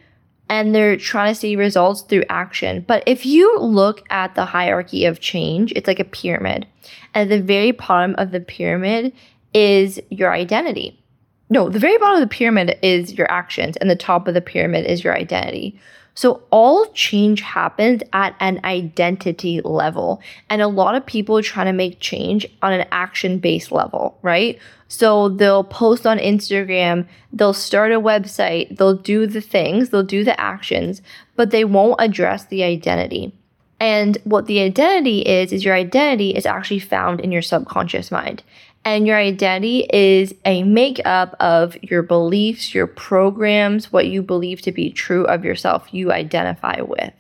and 0.52 0.76
they're 0.76 0.98
trying 0.98 1.34
to 1.34 1.40
see 1.40 1.56
results 1.56 2.02
through 2.02 2.26
action. 2.28 2.84
But 2.86 3.04
if 3.06 3.26
you 3.26 3.58
look 3.60 4.04
at 4.10 4.36
the 4.36 4.44
hierarchy 4.44 5.06
of 5.06 5.22
change, 5.22 5.72
it's 5.78 5.88
like 5.88 6.02
a 6.02 6.04
pyramid. 6.04 6.68
At 7.16 7.30
the 7.30 7.42
very 7.42 7.72
bottom 7.72 8.16
of 8.18 8.32
the 8.32 8.42
pyramid 8.42 9.14
is 9.54 10.02
your 10.10 10.34
identity. 10.34 11.02
No, 11.50 11.70
the 11.70 11.80
very 11.80 11.98
bottom 11.98 12.22
of 12.22 12.30
the 12.30 12.36
pyramid 12.36 12.78
is 12.82 13.14
your 13.14 13.32
actions, 13.32 13.78
and 13.78 13.90
the 13.90 13.96
top 13.96 14.28
of 14.28 14.34
the 14.34 14.42
pyramid 14.42 14.86
is 14.86 15.06
your 15.06 15.16
identity. 15.16 15.80
So 16.14 16.44
all 16.52 16.86
change 16.88 17.42
happens 17.42 18.02
at 18.14 18.36
an 18.40 18.60
identity 18.64 19.62
level. 19.62 20.22
And 20.50 20.62
a 20.62 20.68
lot 20.68 20.96
of 20.96 21.06
people 21.06 21.38
are 21.38 21.44
trying 21.44 21.68
to 21.68 21.74
make 21.74 22.00
change 22.00 22.46
on 22.62 22.74
an 22.74 22.86
action 22.92 23.40
based 23.40 23.72
level, 23.72 24.18
right? 24.22 24.60
So 24.88 25.30
they'll 25.30 25.64
post 25.64 26.06
on 26.06 26.18
Instagram, 26.18 27.08
they'll 27.32 27.54
start 27.54 27.94
a 27.94 28.00
website, 28.00 28.78
they'll 28.78 28.98
do 28.98 29.26
the 29.26 29.40
things, 29.40 29.90
they'll 29.90 30.04
do 30.04 30.26
the 30.26 30.40
actions, 30.40 31.02
but 31.38 31.52
they 31.52 31.64
won't 31.64 31.96
address 32.00 32.46
the 32.46 32.64
identity. 32.64 33.34
And 33.80 34.18
what 34.26 34.46
the 34.46 34.60
identity 34.60 35.22
is, 35.22 35.52
is 35.52 35.66
your 35.66 35.74
identity 35.74 36.32
is 36.32 36.46
actually 36.46 36.80
found 36.80 37.20
in 37.20 37.32
your 37.32 37.42
subconscious 37.42 38.12
mind. 38.12 38.44
And 38.84 39.06
your 39.06 39.18
identity 39.18 39.86
is 39.94 40.34
a 40.44 40.64
makeup 40.64 41.36
of 41.40 41.78
your 41.84 42.02
beliefs, 42.02 42.74
your 42.74 42.88
programs, 42.88 43.92
what 43.92 44.08
you 44.08 44.24
believe 44.24 44.62
to 44.62 44.72
be 44.72 44.92
true 44.92 45.26
of 45.26 45.46
yourself, 45.46 45.94
you 45.94 46.12
identify 46.12 46.82
with. 46.82 47.14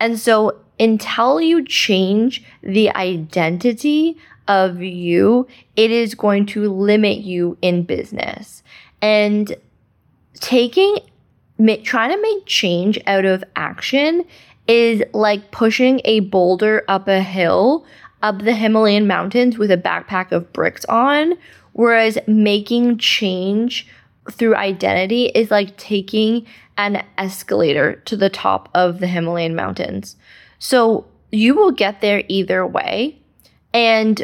And 0.00 0.18
so 0.18 0.58
until 0.80 1.40
you 1.40 1.64
change 1.64 2.42
the 2.62 2.94
identity 2.96 4.16
of 4.48 4.80
you, 4.82 5.46
it 5.74 5.90
is 5.90 6.14
going 6.14 6.46
to 6.46 6.72
limit 6.72 7.18
you 7.18 7.58
in 7.60 7.82
business. 7.82 8.62
And 9.02 9.54
taking, 10.34 10.98
trying 11.82 12.10
to 12.10 12.22
make 12.22 12.46
change 12.46 12.98
out 13.06 13.24
of 13.24 13.44
action 13.54 14.24
is 14.68 15.02
like 15.12 15.50
pushing 15.50 16.00
a 16.04 16.20
boulder 16.20 16.84
up 16.88 17.08
a 17.08 17.20
hill 17.20 17.86
up 18.26 18.42
the 18.42 18.54
Himalayan 18.54 19.06
mountains 19.06 19.56
with 19.56 19.70
a 19.70 19.76
backpack 19.76 20.32
of 20.32 20.52
bricks 20.52 20.84
on, 20.86 21.34
whereas 21.72 22.18
making 22.26 22.98
change 22.98 23.86
through 24.32 24.56
identity 24.56 25.26
is 25.26 25.52
like 25.52 25.76
taking 25.76 26.44
an 26.76 27.04
escalator 27.18 28.02
to 28.04 28.16
the 28.16 28.28
top 28.28 28.68
of 28.74 28.98
the 28.98 29.06
Himalayan 29.06 29.54
mountains. 29.54 30.16
So 30.58 31.06
you 31.30 31.54
will 31.54 31.70
get 31.70 32.00
there 32.00 32.24
either 32.26 32.66
way. 32.66 33.20
And 33.72 34.22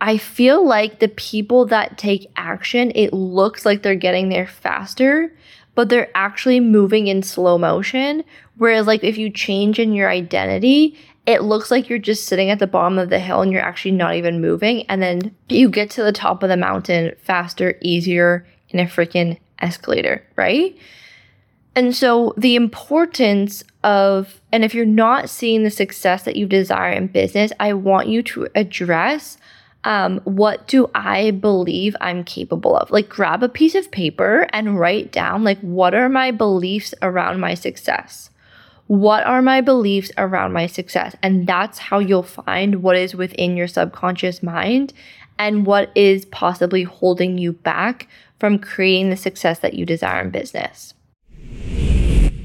I 0.00 0.16
feel 0.16 0.64
like 0.64 1.00
the 1.00 1.08
people 1.08 1.66
that 1.66 1.98
take 1.98 2.30
action, 2.36 2.92
it 2.94 3.12
looks 3.12 3.66
like 3.66 3.82
they're 3.82 3.94
getting 3.96 4.28
there 4.28 4.46
faster, 4.46 5.34
but 5.74 5.88
they're 5.88 6.10
actually 6.14 6.60
moving 6.60 7.08
in 7.08 7.22
slow 7.22 7.58
motion. 7.58 8.22
Whereas, 8.56 8.86
like, 8.86 9.02
if 9.02 9.18
you 9.18 9.30
change 9.30 9.78
in 9.78 9.94
your 9.94 10.10
identity, 10.10 10.96
it 11.30 11.42
looks 11.42 11.70
like 11.70 11.88
you're 11.88 11.98
just 11.98 12.26
sitting 12.26 12.50
at 12.50 12.58
the 12.58 12.66
bottom 12.66 12.98
of 12.98 13.10
the 13.10 13.18
hill 13.18 13.42
and 13.42 13.52
you're 13.52 13.62
actually 13.62 13.92
not 13.92 14.14
even 14.14 14.40
moving. 14.40 14.84
And 14.88 15.02
then 15.02 15.34
you 15.48 15.68
get 15.68 15.90
to 15.90 16.02
the 16.02 16.12
top 16.12 16.42
of 16.42 16.48
the 16.48 16.56
mountain 16.56 17.14
faster, 17.22 17.76
easier 17.80 18.46
in 18.70 18.80
a 18.80 18.84
freaking 18.84 19.38
escalator, 19.60 20.24
right? 20.36 20.76
And 21.74 21.94
so 21.94 22.34
the 22.36 22.56
importance 22.56 23.62
of, 23.84 24.40
and 24.52 24.64
if 24.64 24.74
you're 24.74 24.84
not 24.84 25.30
seeing 25.30 25.62
the 25.62 25.70
success 25.70 26.24
that 26.24 26.36
you 26.36 26.46
desire 26.46 26.92
in 26.92 27.06
business, 27.06 27.52
I 27.60 27.72
want 27.74 28.08
you 28.08 28.22
to 28.24 28.48
address 28.54 29.38
um, 29.84 30.20
what 30.24 30.66
do 30.66 30.90
I 30.94 31.30
believe 31.30 31.96
I'm 32.00 32.24
capable 32.24 32.76
of? 32.76 32.90
Like, 32.90 33.08
grab 33.08 33.42
a 33.42 33.48
piece 33.48 33.74
of 33.74 33.90
paper 33.90 34.46
and 34.52 34.78
write 34.78 35.10
down, 35.10 35.42
like, 35.42 35.58
what 35.60 35.94
are 35.94 36.08
my 36.08 36.32
beliefs 36.32 36.92
around 37.00 37.40
my 37.40 37.54
success? 37.54 38.30
What 38.90 39.24
are 39.24 39.40
my 39.40 39.60
beliefs 39.60 40.10
around 40.18 40.52
my 40.52 40.66
success? 40.66 41.14
And 41.22 41.46
that's 41.46 41.78
how 41.78 42.00
you'll 42.00 42.24
find 42.24 42.82
what 42.82 42.96
is 42.96 43.14
within 43.14 43.56
your 43.56 43.68
subconscious 43.68 44.42
mind 44.42 44.92
and 45.38 45.64
what 45.64 45.92
is 45.94 46.24
possibly 46.24 46.82
holding 46.82 47.38
you 47.38 47.52
back 47.52 48.08
from 48.40 48.58
creating 48.58 49.10
the 49.10 49.16
success 49.16 49.60
that 49.60 49.74
you 49.74 49.86
desire 49.86 50.22
in 50.22 50.30
business. 50.30 50.92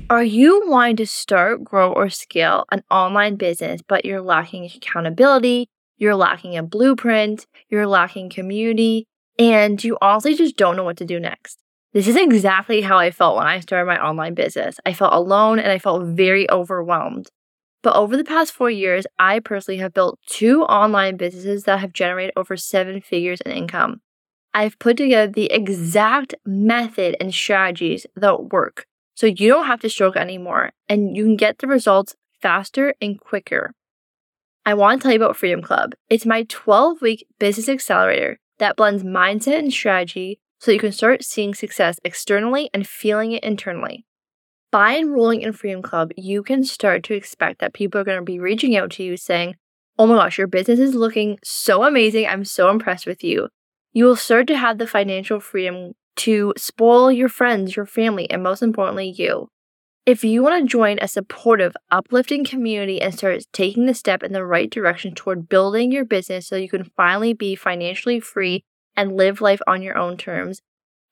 Are 0.07 0.23
you 0.23 0.61
wanting 0.67 0.97
to 0.97 1.07
start, 1.07 1.63
grow, 1.63 1.91
or 1.91 2.11
scale 2.11 2.65
an 2.71 2.83
online 2.91 3.37
business, 3.37 3.81
but 3.81 4.05
you're 4.05 4.21
lacking 4.21 4.65
accountability, 4.65 5.67
you're 5.97 6.13
lacking 6.13 6.55
a 6.57 6.61
blueprint, 6.61 7.47
you're 7.69 7.87
lacking 7.87 8.29
community, 8.29 9.07
and 9.39 9.83
you 9.83 9.97
honestly 9.99 10.35
just 10.35 10.57
don't 10.57 10.75
know 10.75 10.83
what 10.83 10.97
to 10.97 11.05
do 11.05 11.19
next? 11.19 11.57
This 11.95 12.09
is 12.09 12.17
exactly 12.17 12.81
how 12.81 12.97
I 12.97 13.09
felt 13.09 13.37
when 13.37 13.47
I 13.47 13.61
started 13.61 13.85
my 13.85 14.05
online 14.05 14.33
business. 14.33 14.75
I 14.85 14.91
felt 14.91 15.13
alone 15.13 15.59
and 15.59 15.71
I 15.71 15.79
felt 15.79 16.03
very 16.03 16.51
overwhelmed. 16.51 17.29
But 17.83 17.95
over 17.95 18.17
the 18.17 18.25
past 18.25 18.51
four 18.51 18.69
years, 18.69 19.07
I 19.17 19.39
personally 19.39 19.77
have 19.77 19.93
built 19.93 20.19
two 20.27 20.63
online 20.63 21.15
businesses 21.15 21.63
that 21.63 21.79
have 21.79 21.93
generated 21.93 22.33
over 22.35 22.57
seven 22.57 22.99
figures 22.99 23.39
in 23.39 23.53
income. 23.53 24.01
I've 24.53 24.77
put 24.77 24.97
together 24.97 25.31
the 25.31 25.49
exact 25.49 26.35
method 26.45 27.15
and 27.21 27.33
strategies 27.33 28.05
that 28.17 28.51
work 28.51 28.87
so 29.15 29.27
you 29.27 29.47
don't 29.47 29.67
have 29.67 29.79
to 29.79 29.89
struggle 29.89 30.21
anymore 30.21 30.73
and 30.89 31.15
you 31.15 31.23
can 31.23 31.37
get 31.37 31.59
the 31.59 31.67
results 31.67 32.13
faster 32.41 32.93
and 32.99 33.17
quicker. 33.17 33.71
I 34.65 34.73
want 34.73 34.99
to 34.99 35.03
tell 35.03 35.13
you 35.13 35.23
about 35.23 35.37
Freedom 35.37 35.61
Club. 35.61 35.93
It's 36.09 36.25
my 36.25 36.43
12 36.49 37.01
week 37.01 37.25
business 37.39 37.69
accelerator 37.69 38.41
that 38.59 38.75
blends 38.75 39.03
mindset 39.03 39.59
and 39.59 39.71
strategy 39.71 40.41
so 40.65 40.71
you 40.71 40.79
can 40.79 40.91
start 40.91 41.23
seeing 41.23 41.53
success 41.53 41.99
externally 42.03 42.71
and 42.73 42.87
feeling 42.87 43.33
it 43.33 43.43
internally. 43.43 44.03
By 44.71 44.97
enrolling 44.97 45.41
in 45.41 45.53
Freedom 45.53 45.83
Club, 45.83 46.09
you 46.17 46.41
can 46.41 46.63
start 46.63 47.03
to 47.03 47.13
expect 47.13 47.59
that 47.59 47.75
people 47.75 48.01
are 48.01 48.03
going 48.03 48.17
to 48.17 48.25
be 48.25 48.39
reaching 48.39 48.75
out 48.75 48.89
to 48.93 49.03
you 49.03 49.15
saying, 49.15 49.57
Oh 49.99 50.07
my 50.07 50.15
gosh, 50.15 50.39
your 50.39 50.47
business 50.47 50.79
is 50.79 50.95
looking 50.95 51.37
so 51.43 51.83
amazing. 51.83 52.25
I'm 52.25 52.43
so 52.43 52.71
impressed 52.71 53.05
with 53.05 53.23
you. 53.23 53.49
You 53.93 54.05
will 54.05 54.15
start 54.15 54.47
to 54.47 54.57
have 54.57 54.79
the 54.79 54.87
financial 54.87 55.39
freedom 55.39 55.93
to 56.15 56.51
spoil 56.57 57.11
your 57.11 57.29
friends, 57.29 57.75
your 57.75 57.85
family, 57.85 58.27
and 58.31 58.41
most 58.41 58.63
importantly, 58.63 59.13
you. 59.15 59.49
If 60.07 60.23
you 60.23 60.41
want 60.41 60.63
to 60.63 60.67
join 60.67 60.97
a 60.99 61.07
supportive, 61.07 61.75
uplifting 61.91 62.43
community 62.43 62.99
and 62.99 63.13
start 63.13 63.43
taking 63.53 63.85
the 63.85 63.93
step 63.93 64.23
in 64.23 64.33
the 64.33 64.43
right 64.43 64.69
direction 64.69 65.13
toward 65.13 65.47
building 65.47 65.91
your 65.91 66.05
business 66.05 66.47
so 66.47 66.55
you 66.55 66.69
can 66.69 66.85
finally 66.97 67.33
be 67.33 67.55
financially 67.55 68.19
free 68.19 68.63
and 68.95 69.17
live 69.17 69.41
life 69.41 69.61
on 69.67 69.81
your 69.81 69.97
own 69.97 70.17
terms, 70.17 70.61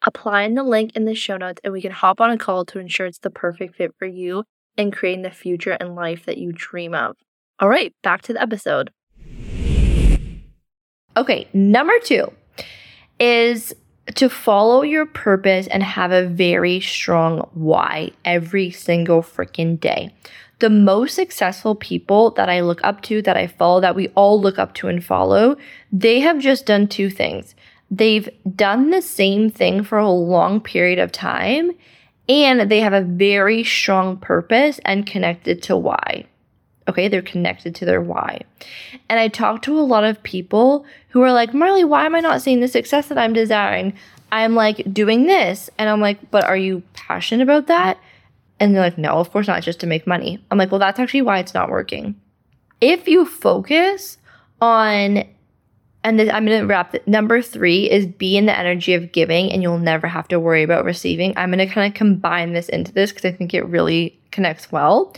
apply 0.06 0.44
in 0.44 0.56
the 0.56 0.64
link 0.64 0.92
in 0.96 1.06
the 1.06 1.16
show 1.16 1.38
notes 1.38 1.62
and 1.64 1.74
we 1.74 1.82
can 1.82 1.92
hop 1.92 2.20
on 2.20 2.32
a 2.32 2.38
call 2.38 2.66
to 2.66 2.80
ensure 2.80 3.06
it's 3.06 3.20
the 3.20 3.30
perfect 3.30 3.76
fit 3.76 3.94
for 3.98 4.06
you 4.06 4.44
and 4.78 4.94
creating 4.94 5.24
the 5.24 5.32
future 5.32 5.78
and 5.80 5.96
life 5.96 6.26
that 6.26 6.38
you 6.38 6.52
dream 6.52 6.94
of. 6.94 7.16
All 7.60 7.70
right, 7.70 7.94
back 8.04 8.22
to 8.24 8.34
the 8.34 8.42
episode. 8.42 8.92
Okay, 11.16 11.48
number 11.54 11.94
two 12.04 12.32
is 13.20 13.74
to 14.16 14.30
follow 14.30 14.82
your 14.82 15.06
purpose 15.06 15.68
and 15.68 15.84
have 15.84 16.12
a 16.12 16.28
very 16.28 16.80
strong 16.80 17.48
why 17.54 18.12
every 18.26 18.72
single 18.72 19.22
freaking 19.22 19.80
day. 19.80 20.14
The 20.60 20.70
most 20.70 21.16
successful 21.16 21.76
people 21.76 22.32
that 22.32 22.50
I 22.50 22.62
look 22.62 22.82
up 22.84 23.02
to, 23.04 23.22
that 23.22 23.38
I 23.38 23.48
follow, 23.48 23.80
that 23.82 23.96
we 23.96 24.10
all 24.10 24.42
look 24.42 24.60
up 24.60 24.74
to 24.76 24.88
and 24.88 25.04
follow, 25.04 25.56
they 25.92 26.20
have 26.20 26.40
just 26.40 26.66
done 26.66 26.88
two 26.88 27.10
things 27.10 27.56
they've 27.98 28.30
done 28.56 28.90
the 28.90 29.02
same 29.02 29.50
thing 29.50 29.84
for 29.84 29.98
a 29.98 30.10
long 30.10 30.60
period 30.60 31.00
of 31.00 31.12
time 31.12 31.72
and 32.28 32.72
they 32.72 32.80
have 32.80 32.94
a 32.94 33.02
very 33.02 33.64
strong 33.64 34.18
purpose 34.18 34.80
and 34.86 35.06
connected 35.06 35.62
to 35.64 35.78
why. 35.78 36.26
Okay, 36.88 37.08
they're 37.08 37.22
connected 37.22 37.76
to 37.76 37.86
their 37.86 38.02
why. 38.02 38.42
And 39.10 39.20
I 39.20 39.28
talk 39.28 39.62
to 39.64 39.78
a 39.78 39.82
lot 39.82 40.04
of 40.04 40.24
people 40.24 40.86
who 41.10 41.22
are 41.22 41.32
like, 41.32 41.54
Marley, 41.54 41.84
why 41.84 42.06
am 42.06 42.16
I 42.16 42.20
not 42.20 42.42
seeing 42.42 42.60
the 42.60 42.68
success 42.68 43.08
that 43.08 43.18
I'm 43.18 43.34
desiring? 43.34 43.94
I'm 44.32 44.56
like 44.56 44.92
doing 44.92 45.26
this. 45.28 45.70
And 45.78 45.90
I'm 45.90 46.02
like, 46.02 46.32
but 46.32 46.44
are 46.46 46.58
you 46.58 46.82
passionate 46.94 47.44
about 47.44 47.68
that? 47.68 48.00
And 48.60 48.74
they're 48.74 48.82
like, 48.82 48.98
no, 48.98 49.20
of 49.20 49.32
course 49.32 49.48
not. 49.48 49.58
It's 49.58 49.66
just 49.66 49.80
to 49.82 49.88
make 49.88 50.08
money. 50.08 50.44
I'm 50.50 50.58
like, 50.58 50.72
well, 50.72 50.80
that's 50.80 51.00
actually 51.00 51.22
why 51.22 51.40
it's 51.40 51.54
not 51.54 51.70
working. 51.70 52.16
If 52.82 53.08
you 53.08 53.26
focus 53.26 54.18
on 54.62 55.26
and 56.04 56.20
this, 56.20 56.30
I'm 56.32 56.46
going 56.46 56.60
to 56.60 56.68
wrap. 56.68 56.96
Number 57.08 57.42
three 57.42 57.90
is 57.90 58.06
be 58.06 58.36
in 58.36 58.46
the 58.46 58.58
energy 58.58 58.94
of 58.94 59.12
giving, 59.12 59.52
and 59.52 59.62
you'll 59.62 59.80
never 59.80 60.08
have 60.08 60.28
to 60.30 60.40
worry 60.40 60.64
about 60.64 60.84
receiving. 60.86 61.34
I'm 61.38 61.52
going 61.52 61.66
to 61.66 61.74
kind 61.74 61.92
of 61.92 61.98
combine 61.98 62.54
this 62.54 62.70
into 62.70 62.92
this 62.92 63.12
because 63.12 63.26
I 63.26 63.32
think 63.32 63.54
it 63.54 63.66
really 63.68 64.20
connects 64.32 64.72
well. 64.72 65.14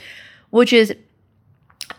which 0.56 0.72
is 0.72 0.96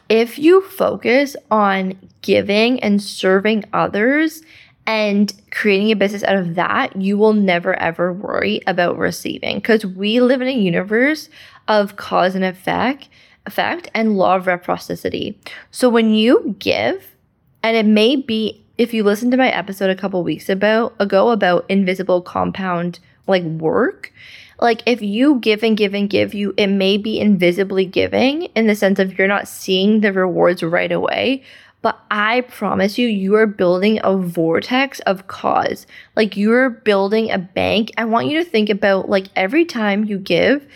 if 0.08 0.38
you 0.38 0.62
focus 0.62 1.36
on 1.50 1.92
giving 2.22 2.80
and 2.80 3.02
serving 3.02 3.64
others 3.74 4.42
and 4.86 5.30
creating 5.50 5.90
a 5.90 5.96
business 5.96 6.24
out 6.24 6.36
of 6.36 6.54
that, 6.54 6.96
you 6.96 7.18
will 7.18 7.34
never 7.34 7.74
ever 7.74 8.14
worry 8.14 8.62
about 8.66 8.96
receiving 8.96 9.56
because 9.56 9.84
we 9.84 10.20
live 10.20 10.40
in 10.40 10.48
a 10.48 10.52
universe 10.52 11.28
of 11.68 11.96
cause 11.96 12.34
and 12.34 12.46
effect, 12.46 13.10
effect 13.44 13.90
and 13.92 14.16
law 14.16 14.36
of 14.36 14.46
reciprocity. 14.46 15.38
So 15.70 15.90
when 15.90 16.14
you 16.14 16.56
give, 16.58 17.14
and 17.62 17.76
it 17.76 17.84
may 17.84 18.16
be 18.16 18.64
if 18.78 18.92
you 18.92 19.02
listen 19.02 19.30
to 19.30 19.36
my 19.36 19.50
episode 19.50 19.90
a 19.90 19.96
couple 19.96 20.22
weeks 20.22 20.48
about 20.48 20.94
ago 20.98 21.30
about 21.30 21.64
invisible 21.68 22.22
compound 22.22 22.98
like 23.26 23.42
work, 23.42 24.12
like 24.60 24.82
if 24.86 25.02
you 25.02 25.38
give 25.40 25.62
and 25.62 25.76
give 25.76 25.94
and 25.94 26.08
give 26.08 26.34
you 26.34 26.54
it 26.56 26.68
may 26.68 26.96
be 26.96 27.20
invisibly 27.20 27.84
giving 27.84 28.42
in 28.54 28.66
the 28.66 28.74
sense 28.74 28.98
of 28.98 29.18
you're 29.18 29.28
not 29.28 29.48
seeing 29.48 30.00
the 30.00 30.12
rewards 30.12 30.62
right 30.62 30.92
away 30.92 31.42
but 31.82 32.00
i 32.10 32.40
promise 32.42 32.98
you 32.98 33.06
you 33.06 33.34
are 33.34 33.46
building 33.46 34.00
a 34.02 34.16
vortex 34.16 34.98
of 35.00 35.26
cause. 35.28 35.86
Like 36.16 36.36
you're 36.36 36.70
building 36.70 37.30
a 37.30 37.38
bank. 37.38 37.92
I 37.96 38.06
want 38.06 38.26
you 38.26 38.42
to 38.42 38.50
think 38.50 38.70
about 38.70 39.08
like 39.08 39.26
every 39.36 39.64
time 39.64 40.04
you 40.04 40.18
give 40.18 40.66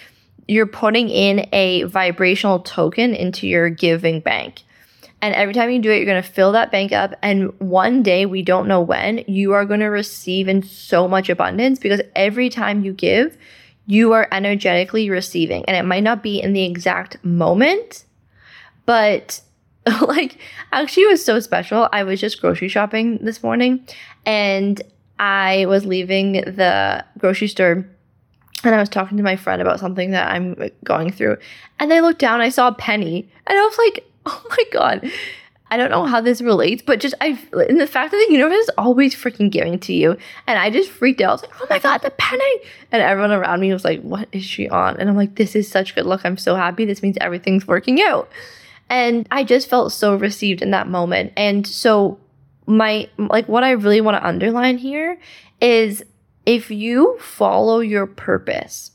you're 0.47 0.67
putting 0.67 1.09
in 1.09 1.49
a 1.53 1.85
vibrational 1.85 2.61
token 2.61 3.15
into 3.15 3.47
your 3.47 3.71
giving 3.71 4.21
bank 4.21 4.63
and 5.23 5.35
every 5.35 5.53
time 5.53 5.71
you 5.71 5.81
do 5.81 5.91
it, 5.91 5.97
you're 5.97 6.07
going 6.07 6.23
to 6.23 6.29
fill 6.29 6.53
that 6.53 6.73
bank 6.73 6.93
up. 6.93 7.15
And 7.23 7.53
one 7.61 8.03
day, 8.03 8.25
we 8.25 8.43
don't 8.43 8.67
know 8.67 8.81
when, 8.81 9.23
you 9.27 9.53
are 9.53 9.65
going 9.65 9.81
to 9.81 9.87
receive 9.87 10.49
in 10.49 10.63
so 10.63 11.07
much 11.07 11.29
abundance 11.29 11.79
because 11.79 12.01
every 12.17 12.49
time 12.49 12.85
you 12.85 12.93
give, 12.93 13.37
you 13.87 14.13
are 14.13 14.29
energetically 14.33 15.11
receiving. 15.11 15.65
And 15.67 15.77
it 15.77 15.85
might 15.85 16.03
not 16.03 16.23
be 16.23 16.41
in 16.41 16.53
the 16.53 16.65
exact 16.65 17.23
moment, 17.25 18.05
but 18.87 19.43
like, 20.01 20.39
actually, 20.73 21.05
it 21.05 21.11
was 21.11 21.25
so 21.25 21.39
special. 21.41 21.89
I 21.93 22.05
was 22.05 22.21
just 22.21 22.41
grocery 22.41 22.69
shopping 22.69 23.19
this 23.19 23.43
morning 23.43 23.87
and 24.25 24.81
I 25.19 25.67
was 25.67 25.85
leaving 25.85 26.33
the 26.33 27.05
grocery 27.19 27.49
store 27.49 27.87
and 28.63 28.75
I 28.75 28.79
was 28.79 28.89
talking 28.89 29.17
to 29.17 29.23
my 29.23 29.37
friend 29.37 29.61
about 29.63 29.81
something 29.81 30.11
that 30.11 30.31
I'm 30.31 30.71
going 30.85 31.13
through. 31.13 31.39
And 31.79 31.93
I 31.93 32.01
looked 32.01 32.21
down, 32.21 32.41
I 32.41 32.51
saw 32.51 32.69
a 32.69 32.75
penny, 32.75 33.31
and 33.47 33.59
I 33.59 33.63
was 33.63 33.79
like, 33.79 34.10
oh 34.45 34.47
my 34.51 34.65
God. 34.73 35.11
I 35.73 35.77
don't 35.77 35.91
know 35.91 36.05
how 36.05 36.21
this 36.21 36.41
relates, 36.41 36.83
but 36.83 36.99
just 36.99 37.15
I 37.21 37.39
in 37.69 37.79
the 37.79 37.87
fact 37.87 38.11
that 38.11 38.25
the 38.27 38.33
universe 38.33 38.57
is 38.57 38.71
always 38.77 39.15
freaking 39.15 39.51
giving 39.51 39.79
to 39.81 39.93
you, 39.93 40.17
and 40.49 40.59
I 40.59 40.69
just 40.69 40.91
freaked 40.91 41.21
out. 41.21 41.31
I 41.31 41.33
was 41.33 41.43
like, 41.43 41.53
"Oh 41.61 41.67
my 41.71 41.79
god, 41.79 42.03
the 42.03 42.11
penny!" 42.11 42.61
And 42.91 43.01
everyone 43.01 43.31
around 43.31 43.61
me 43.61 43.73
was 43.73 43.85
like, 43.85 44.03
"What 44.03 44.29
is 44.33 44.43
she 44.43 44.69
on?" 44.69 44.99
And 44.99 45.09
I'm 45.09 45.15
like, 45.15 45.37
"This 45.37 45.55
is 45.55 45.71
such 45.71 45.95
good 45.95 46.07
luck. 46.07 46.23
I'm 46.25 46.37
so 46.37 46.57
happy. 46.57 46.85
This 46.85 47.05
means 47.05 47.17
everything's 47.21 47.69
working 47.69 48.03
out." 48.03 48.29
And 48.89 49.29
I 49.31 49.45
just 49.45 49.71
felt 49.71 49.93
so 49.93 50.17
received 50.17 50.61
in 50.61 50.73
that 50.73 50.89
moment. 50.89 51.33
And 51.37 51.65
so 51.65 52.19
my 52.67 53.09
like 53.17 53.49
what 53.49 53.63
I 53.63 53.71
really 53.71 54.01
want 54.01 54.17
to 54.17 54.27
underline 54.27 54.79
here 54.79 55.21
is 55.61 56.03
if 56.47 56.71
you 56.71 57.17
follow 57.21 57.79
your 57.79 58.07
purpose, 58.07 58.91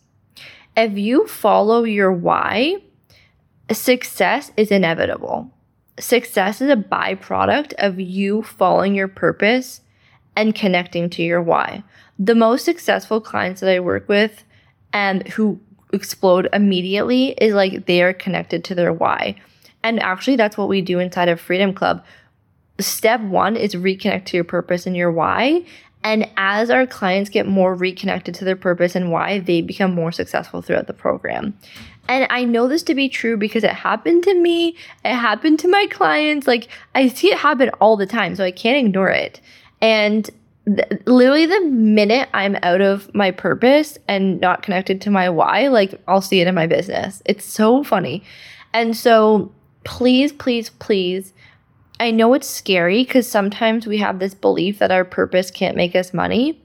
if 0.75 0.98
you 0.98 1.25
follow 1.27 1.84
your 1.84 2.12
why, 2.12 2.82
success 3.72 4.51
is 4.57 4.72
inevitable 4.72 5.51
success 6.00 6.62
is 6.62 6.69
a 6.69 6.75
byproduct 6.75 7.74
of 7.77 8.00
you 8.00 8.43
following 8.43 8.95
your 8.95 9.07
purpose 9.07 9.81
and 10.36 10.55
connecting 10.55 11.10
to 11.12 11.24
your 11.24 11.41
why. 11.41 11.84
The 12.19 12.36
most 12.36 12.65
successful 12.65 13.22
clients 13.22 13.62
that 13.62 13.69
I 13.69 13.79
work 13.79 14.07
with 14.07 14.43
and 14.93 15.27
who 15.29 15.60
explode 15.93 16.50
immediately 16.51 17.29
is 17.39 17.53
like 17.53 17.86
they 17.86 18.01
are 18.01 18.13
connected 18.13 18.63
to 18.65 18.75
their 18.75 18.91
why. 18.91 19.36
And 19.84 20.01
actually, 20.01 20.36
that's 20.36 20.57
what 20.57 20.67
we 20.67 20.81
do 20.81 21.00
inside 21.00 21.29
of 21.29 21.39
Freedom 21.39 21.74
Club. 21.74 22.03
Step 22.79 23.22
one 23.22 23.55
is 23.55 23.75
reconnect 23.75 24.25
to 24.25 24.38
your 24.38 24.43
purpose 24.43 24.86
and 24.86 24.95
your 24.95 25.12
why. 25.12 25.63
And 26.03 26.30
as 26.38 26.69
our 26.69 26.86
clients 26.86 27.30
get 27.30 27.47
more 27.47 27.73
reconnected 27.73 28.36
to 28.36 28.45
their 28.45 28.56
purpose 28.56 28.95
and 28.95 29.12
why, 29.12 29.39
they 29.39 29.62
become 29.62 29.93
more 29.95 30.12
successful 30.12 30.62
throughout 30.62 30.88
the 30.88 30.93
program. 30.93 31.58
And 32.08 32.28
I 32.30 32.44
know 32.44 32.68
this 32.68 32.84
to 32.84 32.96
be 32.96 33.10
true 33.10 33.38
because 33.38 33.63
it 33.63 33.72
happened 33.72 34.24
to 34.24 34.34
me, 34.34 34.76
it 35.04 35.15
happened 35.15 35.60
to 35.60 35.68
my 35.68 35.88
clients. 35.89 36.48
Like, 36.48 36.68
I 36.94 37.08
see 37.08 37.32
it 37.32 37.38
happen 37.38 37.70
all 37.82 37.98
the 37.98 38.06
time, 38.06 38.36
so 38.36 38.44
I 38.44 38.52
can't 38.52 38.86
ignore 38.86 39.10
it. 39.10 39.41
And 39.82 40.30
th- 40.68 41.02
literally, 41.06 41.46
the 41.48 41.62
minute 41.62 42.30
I'm 42.34 42.58
out 42.62 42.82
of 42.82 43.13
my 43.15 43.32
purpose 43.32 43.98
and 44.08 44.39
not 44.39 44.62
connected 44.62 45.02
to 45.02 45.10
my 45.10 45.30
why, 45.30 45.68
like, 45.68 46.00
I'll 46.08 46.22
see 46.22 46.41
it 46.41 46.48
in 46.48 46.56
my 46.56 46.68
business. 46.68 47.22
It's 47.26 47.46
so 47.46 47.84
funny. 47.84 48.24
And 48.74 48.96
so, 48.96 49.52
please, 49.84 50.32
please, 50.32 50.70
please, 50.70 51.34
I 52.00 52.12
know 52.12 52.34
it's 52.34 52.48
scary 52.48 53.04
because 53.04 53.28
sometimes 53.28 53.88
we 53.88 53.98
have 54.00 54.20
this 54.20 54.34
belief 54.34 54.80
that 54.80 54.91
our 54.91 55.06
purpose 55.06 55.50
can't 55.50 55.78
make 55.78 55.96
us 55.96 56.13
money, 56.13 56.62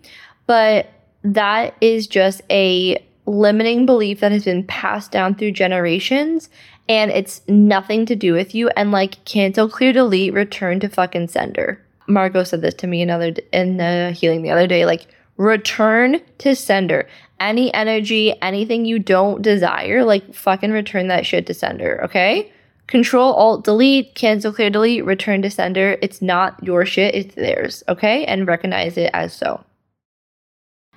but 0.47 0.89
that 1.23 1.75
is 1.81 2.07
just 2.07 2.43
a 2.51 3.05
limiting 3.31 3.87
belief 3.87 4.21
that 4.21 4.33
has 4.33 4.45
been 4.45 4.65
passed 4.65 5.13
down 5.13 5.35
through 5.35 5.53
generations 5.53 6.51
and 6.89 7.13
it's 7.13 7.41
nothing 7.47 8.05
to 8.07 8.17
do 8.17 8.33
with 8.33 8.55
you 8.55 8.69
and 8.71 8.91
like 8.91 9.25
cancel 9.25 9.69
clear 9.69 9.93
delete 9.93 10.35
return 10.35 10.81
to 10.81 10.89
fucking 10.89 11.29
sender. 11.29 11.81
Margot 12.09 12.43
said 12.43 12.61
this 12.61 12.75
to 12.75 12.89
me 12.89 13.01
another 13.01 13.33
in 13.53 13.77
the 13.77 14.11
healing 14.11 14.43
the 14.43 14.51
other 14.51 14.67
day 14.67 14.85
like 14.85 15.07
return 15.37 16.21
to 16.39 16.57
sender. 16.57 17.09
Any 17.39 17.73
energy 17.73 18.35
anything 18.43 18.85
you 18.85 18.99
don't 18.99 19.41
desire 19.41 20.05
like 20.05 20.35
fucking 20.35 20.73
return 20.73 21.07
that 21.07 21.25
shit 21.25 21.47
to 21.47 21.55
sender 21.55 22.01
okay? 22.05 22.53
Control 22.89 23.33
alt 23.35 23.63
delete 23.63 24.17
cancel 24.17 24.53
clear 24.53 24.71
delete 24.71 25.05
return 25.05 25.41
to 25.43 25.51
sender. 25.51 25.97
It's 26.03 26.21
not 26.21 26.61
your 26.65 26.85
shit 26.85 27.15
it's 27.15 27.37
theirs 27.37 27.85
okay? 27.89 28.25
And 28.25 28.49
recognize 28.49 28.97
it 28.97 29.11
as 29.15 29.33
so 29.33 29.65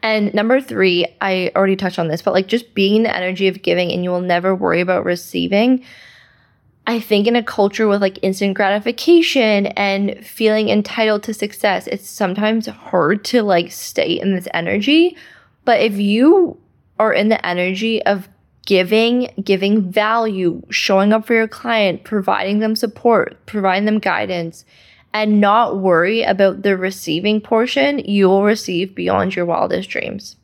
and 0.04 0.34
number 0.34 0.60
three, 0.60 1.08
I 1.22 1.52
already 1.56 1.78
touched 1.78 1.98
on 1.98 2.10
this, 2.10 2.22
but 2.22 2.34
like 2.34 2.48
just 2.48 2.74
being 2.76 2.98
in 2.98 3.04
the 3.04 3.16
energy 3.16 3.48
of 3.48 3.62
giving 3.62 3.90
and 3.90 4.04
you 4.04 4.10
will 4.10 4.22
never 4.22 4.54
worry 4.54 4.82
about 4.82 5.06
receiving. 5.06 5.84
I 6.86 7.00
think 7.00 7.26
in 7.26 7.38
a 7.38 7.42
culture 7.42 7.88
with 7.88 8.02
like 8.02 8.20
instant 8.22 8.56
gratification 8.56 9.68
and 9.68 10.26
feeling 10.26 10.68
entitled 10.68 11.24
to 11.24 11.34
success, 11.34 11.88
it's 11.88 12.10
sometimes 12.10 12.68
hard 12.68 13.24
to 13.26 13.44
like 13.44 13.72
stay 13.72 14.20
in 14.20 14.36
this 14.36 14.50
energy. 14.54 15.16
But 15.64 15.80
if 15.80 15.98
you 15.98 16.60
are 17.00 17.14
in 17.14 17.30
the 17.30 17.44
energy 17.46 18.04
of 18.04 18.28
giving, 18.66 19.30
giving 19.42 19.90
value, 19.90 20.62
showing 20.70 21.14
up 21.14 21.26
for 21.26 21.34
your 21.34 21.48
client, 21.48 22.04
providing 22.04 22.60
them 22.60 22.76
support, 22.76 23.46
providing 23.46 23.86
them 23.86 24.00
guidance, 24.00 24.66
and 25.14 25.40
not 25.40 25.80
worry 25.80 26.24
about 26.24 26.64
the 26.64 26.76
receiving 26.76 27.40
portion, 27.40 28.00
you 28.00 28.28
will 28.28 28.44
receive 28.44 28.96
beyond 28.96 29.36
your 29.36 29.46
wildest 29.46 29.90
dreams. 29.90 30.36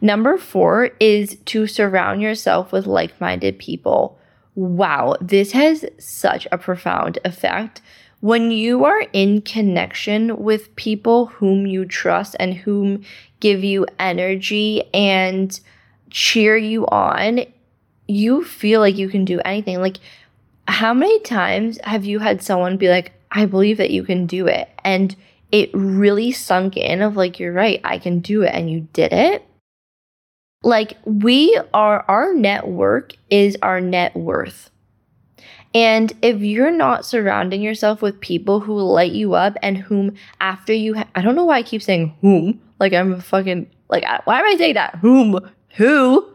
Number 0.00 0.38
four 0.38 0.90
is 0.98 1.36
to 1.46 1.66
surround 1.66 2.22
yourself 2.22 2.72
with 2.72 2.86
like 2.86 3.20
minded 3.20 3.58
people. 3.58 4.18
Wow, 4.54 5.16
this 5.20 5.52
has 5.52 5.84
such 5.98 6.48
a 6.50 6.58
profound 6.58 7.18
effect. 7.24 7.82
When 8.20 8.50
you 8.50 8.84
are 8.84 9.06
in 9.12 9.42
connection 9.42 10.36
with 10.38 10.74
people 10.76 11.26
whom 11.26 11.66
you 11.66 11.84
trust 11.84 12.36
and 12.40 12.54
whom 12.54 13.02
give 13.40 13.64
you 13.64 13.86
energy 13.98 14.82
and 14.92 15.58
cheer 16.10 16.56
you 16.56 16.86
on, 16.88 17.46
you 18.08 18.44
feel 18.44 18.80
like 18.80 18.96
you 18.96 19.08
can 19.08 19.24
do 19.24 19.40
anything. 19.44 19.80
Like, 19.80 19.98
how 20.66 20.92
many 20.92 21.20
times 21.20 21.78
have 21.84 22.04
you 22.04 22.18
had 22.18 22.42
someone 22.42 22.76
be 22.76 22.88
like, 22.88 23.12
I 23.30 23.46
believe 23.46 23.76
that 23.78 23.90
you 23.90 24.04
can 24.04 24.26
do 24.26 24.46
it. 24.46 24.68
And 24.84 25.14
it 25.52 25.70
really 25.72 26.32
sunk 26.32 26.76
in 26.76 27.02
of 27.02 27.16
like, 27.16 27.38
you're 27.38 27.52
right, 27.52 27.80
I 27.84 27.98
can 27.98 28.20
do 28.20 28.42
it. 28.42 28.54
And 28.54 28.70
you 28.70 28.88
did 28.92 29.12
it. 29.12 29.44
Like, 30.62 30.98
we 31.04 31.58
are, 31.72 32.04
our 32.06 32.34
network 32.34 33.14
is 33.30 33.56
our 33.62 33.80
net 33.80 34.14
worth. 34.14 34.70
And 35.72 36.12
if 36.20 36.40
you're 36.40 36.72
not 36.72 37.06
surrounding 37.06 37.62
yourself 37.62 38.02
with 38.02 38.20
people 38.20 38.60
who 38.60 38.76
light 38.80 39.12
you 39.12 39.34
up 39.34 39.56
and 39.62 39.78
whom, 39.78 40.16
after 40.40 40.72
you, 40.72 40.96
ha- 40.96 41.08
I 41.14 41.22
don't 41.22 41.36
know 41.36 41.44
why 41.44 41.58
I 41.58 41.62
keep 41.62 41.82
saying 41.82 42.14
whom, 42.20 42.60
like 42.78 42.92
I'm 42.92 43.20
fucking, 43.20 43.70
like, 43.88 44.04
why 44.26 44.40
am 44.40 44.46
I 44.46 44.56
saying 44.58 44.74
that? 44.74 44.96
Whom, 44.96 45.38
who, 45.76 46.28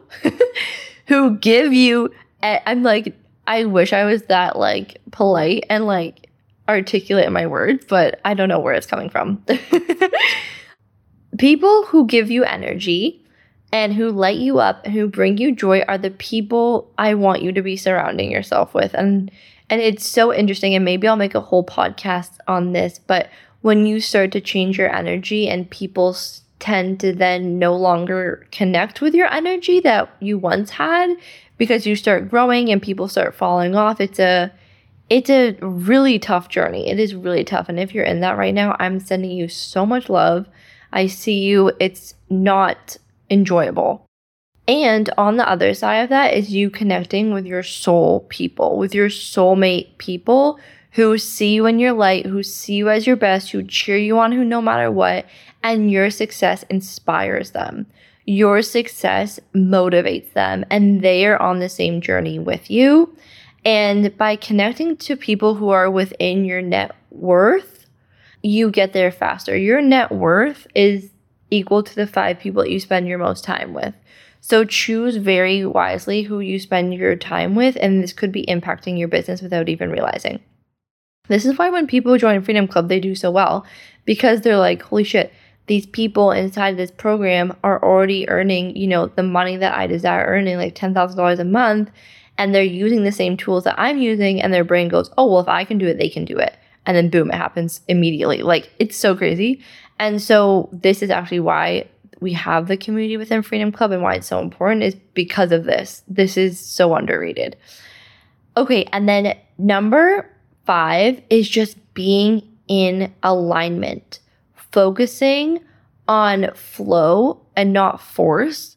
who 1.06 1.36
give 1.36 1.72
you, 1.72 2.10
eh, 2.42 2.60
I'm 2.66 2.82
like, 2.82 3.14
I 3.46 3.64
wish 3.64 3.92
I 3.92 4.04
was 4.04 4.22
that 4.24 4.58
like 4.58 5.00
polite 5.12 5.64
and 5.70 5.86
like 5.86 6.25
articulate 6.68 7.30
my 7.30 7.46
words, 7.46 7.84
but 7.88 8.20
I 8.24 8.34
don't 8.34 8.48
know 8.48 8.60
where 8.60 8.74
it's 8.74 8.86
coming 8.86 9.10
from. 9.10 9.44
people 11.38 11.86
who 11.86 12.06
give 12.06 12.30
you 12.30 12.44
energy 12.44 13.24
and 13.72 13.94
who 13.94 14.10
light 14.10 14.38
you 14.38 14.58
up 14.58 14.80
and 14.84 14.94
who 14.94 15.08
bring 15.08 15.38
you 15.38 15.52
joy 15.52 15.80
are 15.82 15.98
the 15.98 16.10
people 16.10 16.90
I 16.98 17.14
want 17.14 17.42
you 17.42 17.52
to 17.52 17.62
be 17.62 17.76
surrounding 17.76 18.30
yourself 18.30 18.74
with. 18.74 18.94
And 18.94 19.30
and 19.68 19.80
it's 19.80 20.06
so 20.06 20.32
interesting 20.32 20.76
and 20.76 20.84
maybe 20.84 21.08
I'll 21.08 21.16
make 21.16 21.34
a 21.34 21.40
whole 21.40 21.64
podcast 21.64 22.38
on 22.46 22.72
this, 22.72 23.00
but 23.00 23.28
when 23.62 23.84
you 23.84 23.98
start 24.00 24.30
to 24.32 24.40
change 24.40 24.78
your 24.78 24.94
energy 24.94 25.48
and 25.48 25.68
people 25.68 26.16
tend 26.60 27.00
to 27.00 27.12
then 27.12 27.58
no 27.58 27.74
longer 27.74 28.46
connect 28.52 29.00
with 29.00 29.12
your 29.12 29.26
energy 29.32 29.80
that 29.80 30.08
you 30.20 30.38
once 30.38 30.70
had 30.70 31.10
because 31.58 31.86
you 31.86 31.96
start 31.96 32.30
growing 32.30 32.70
and 32.70 32.80
people 32.80 33.08
start 33.08 33.34
falling 33.34 33.74
off. 33.74 34.00
It's 34.00 34.20
a 34.20 34.52
it's 35.08 35.30
a 35.30 35.52
really 35.60 36.18
tough 36.18 36.48
journey. 36.48 36.88
It 36.88 36.98
is 36.98 37.14
really 37.14 37.44
tough. 37.44 37.68
And 37.68 37.78
if 37.78 37.94
you're 37.94 38.04
in 38.04 38.20
that 38.20 38.36
right 38.36 38.54
now, 38.54 38.76
I'm 38.78 38.98
sending 38.98 39.30
you 39.30 39.48
so 39.48 39.86
much 39.86 40.08
love. 40.08 40.46
I 40.92 41.06
see 41.06 41.40
you. 41.40 41.72
It's 41.78 42.14
not 42.28 42.96
enjoyable. 43.30 44.06
And 44.68 45.10
on 45.16 45.36
the 45.36 45.48
other 45.48 45.74
side 45.74 45.98
of 45.98 46.08
that 46.08 46.34
is 46.34 46.52
you 46.52 46.70
connecting 46.70 47.32
with 47.32 47.46
your 47.46 47.62
soul 47.62 48.26
people, 48.28 48.78
with 48.78 48.94
your 48.94 49.08
soulmate 49.08 49.96
people 49.98 50.58
who 50.92 51.18
see 51.18 51.54
you 51.54 51.66
in 51.66 51.78
your 51.78 51.92
light, 51.92 52.26
who 52.26 52.42
see 52.42 52.74
you 52.74 52.90
as 52.90 53.06
your 53.06 53.16
best, 53.16 53.50
who 53.50 53.62
cheer 53.62 53.98
you 53.98 54.18
on, 54.18 54.32
who 54.32 54.44
no 54.44 54.60
matter 54.60 54.90
what, 54.90 55.26
and 55.62 55.90
your 55.90 56.10
success 56.10 56.64
inspires 56.70 57.50
them. 57.50 57.86
Your 58.24 58.60
success 58.62 59.38
motivates 59.54 60.32
them, 60.32 60.64
and 60.68 61.02
they 61.02 61.26
are 61.26 61.40
on 61.40 61.60
the 61.60 61.68
same 61.68 62.00
journey 62.00 62.40
with 62.40 62.70
you. 62.70 63.14
And 63.66 64.16
by 64.16 64.36
connecting 64.36 64.96
to 64.98 65.16
people 65.16 65.56
who 65.56 65.70
are 65.70 65.90
within 65.90 66.44
your 66.44 66.62
net 66.62 66.94
worth, 67.10 67.86
you 68.40 68.70
get 68.70 68.92
there 68.92 69.10
faster. 69.10 69.56
Your 69.56 69.82
net 69.82 70.12
worth 70.12 70.68
is 70.76 71.10
equal 71.50 71.82
to 71.82 71.94
the 71.96 72.06
five 72.06 72.38
people 72.38 72.64
you 72.64 72.78
spend 72.78 73.08
your 73.08 73.18
most 73.18 73.42
time 73.42 73.74
with. 73.74 73.92
So 74.40 74.64
choose 74.64 75.16
very 75.16 75.66
wisely 75.66 76.22
who 76.22 76.38
you 76.38 76.60
spend 76.60 76.94
your 76.94 77.16
time 77.16 77.56
with, 77.56 77.76
and 77.80 78.00
this 78.00 78.12
could 78.12 78.30
be 78.30 78.46
impacting 78.46 79.00
your 79.00 79.08
business 79.08 79.42
without 79.42 79.68
even 79.68 79.90
realizing. 79.90 80.38
This 81.26 81.44
is 81.44 81.58
why 81.58 81.68
when 81.70 81.88
people 81.88 82.16
join 82.18 82.42
Freedom 82.42 82.68
Club, 82.68 82.88
they 82.88 83.00
do 83.00 83.16
so 83.16 83.32
well 83.32 83.66
because 84.04 84.42
they're 84.42 84.58
like, 84.58 84.82
holy 84.82 85.02
shit, 85.02 85.32
these 85.66 85.86
people 85.86 86.30
inside 86.30 86.76
this 86.76 86.92
program 86.92 87.56
are 87.64 87.82
already 87.82 88.28
earning, 88.28 88.76
you 88.76 88.86
know, 88.86 89.08
the 89.08 89.24
money 89.24 89.56
that 89.56 89.76
I 89.76 89.88
desire 89.88 90.24
earning, 90.24 90.56
like 90.56 90.76
$10,000 90.76 91.38
a 91.40 91.44
month. 91.44 91.90
And 92.38 92.54
they're 92.54 92.62
using 92.62 93.04
the 93.04 93.12
same 93.12 93.36
tools 93.36 93.64
that 93.64 93.78
I'm 93.78 93.98
using, 93.98 94.42
and 94.42 94.52
their 94.52 94.64
brain 94.64 94.88
goes, 94.88 95.10
oh, 95.16 95.26
well, 95.26 95.40
if 95.40 95.48
I 95.48 95.64
can 95.64 95.78
do 95.78 95.86
it, 95.86 95.98
they 95.98 96.10
can 96.10 96.24
do 96.24 96.38
it. 96.38 96.54
And 96.86 96.96
then 96.96 97.10
boom, 97.10 97.30
it 97.30 97.36
happens 97.36 97.80
immediately. 97.88 98.42
Like 98.42 98.70
it's 98.78 98.96
so 98.96 99.16
crazy. 99.16 99.60
And 99.98 100.22
so 100.22 100.68
this 100.72 101.02
is 101.02 101.10
actually 101.10 101.40
why 101.40 101.88
we 102.20 102.32
have 102.32 102.68
the 102.68 102.76
community 102.76 103.16
within 103.16 103.42
Freedom 103.42 103.72
Club 103.72 103.92
and 103.92 104.02
why 104.02 104.14
it's 104.14 104.26
so 104.26 104.40
important 104.40 104.82
is 104.82 104.94
because 105.14 105.52
of 105.52 105.64
this. 105.64 106.02
This 106.08 106.36
is 106.36 106.58
so 106.58 106.94
underrated. 106.94 107.56
Okay, 108.56 108.84
and 108.92 109.08
then 109.08 109.36
number 109.58 110.30
five 110.64 111.20
is 111.28 111.48
just 111.48 111.76
being 111.92 112.42
in 112.68 113.12
alignment, 113.22 114.20
focusing 114.54 115.60
on 116.08 116.50
flow 116.54 117.42
and 117.54 117.72
not 117.72 118.00
force, 118.00 118.76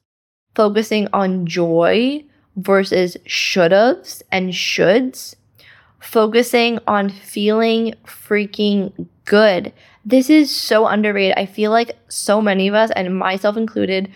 focusing 0.55 1.07
on 1.13 1.45
joy 1.45 2.23
versus 2.55 3.17
should 3.25 3.71
haves 3.71 4.23
and 4.31 4.51
shoulds, 4.51 5.35
focusing 5.99 6.79
on 6.88 7.09
feeling 7.09 7.93
freaking 8.05 9.07
good 9.25 9.73
this 10.09 10.29
is 10.29 10.49
so 10.49 10.88
underrated. 10.88 11.38
I 11.38 11.45
feel 11.45 11.69
like 11.71 11.97
so 12.07 12.41
many 12.41 12.67
of 12.67 12.73
us, 12.73 12.89
and 12.91 13.17
myself 13.17 13.57
included, 13.57 14.09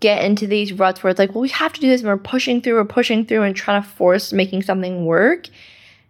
get 0.00 0.24
into 0.24 0.46
these 0.46 0.72
ruts 0.72 1.02
where 1.02 1.10
it's 1.10 1.18
like, 1.18 1.34
well, 1.34 1.42
we 1.42 1.50
have 1.50 1.72
to 1.74 1.80
do 1.80 1.88
this, 1.88 2.00
and 2.00 2.08
we're 2.08 2.16
pushing 2.16 2.62
through, 2.62 2.74
we're 2.74 2.84
pushing 2.84 3.26
through, 3.26 3.42
and 3.42 3.54
trying 3.54 3.82
to 3.82 3.88
force 3.88 4.32
making 4.32 4.62
something 4.62 5.04
work. 5.04 5.48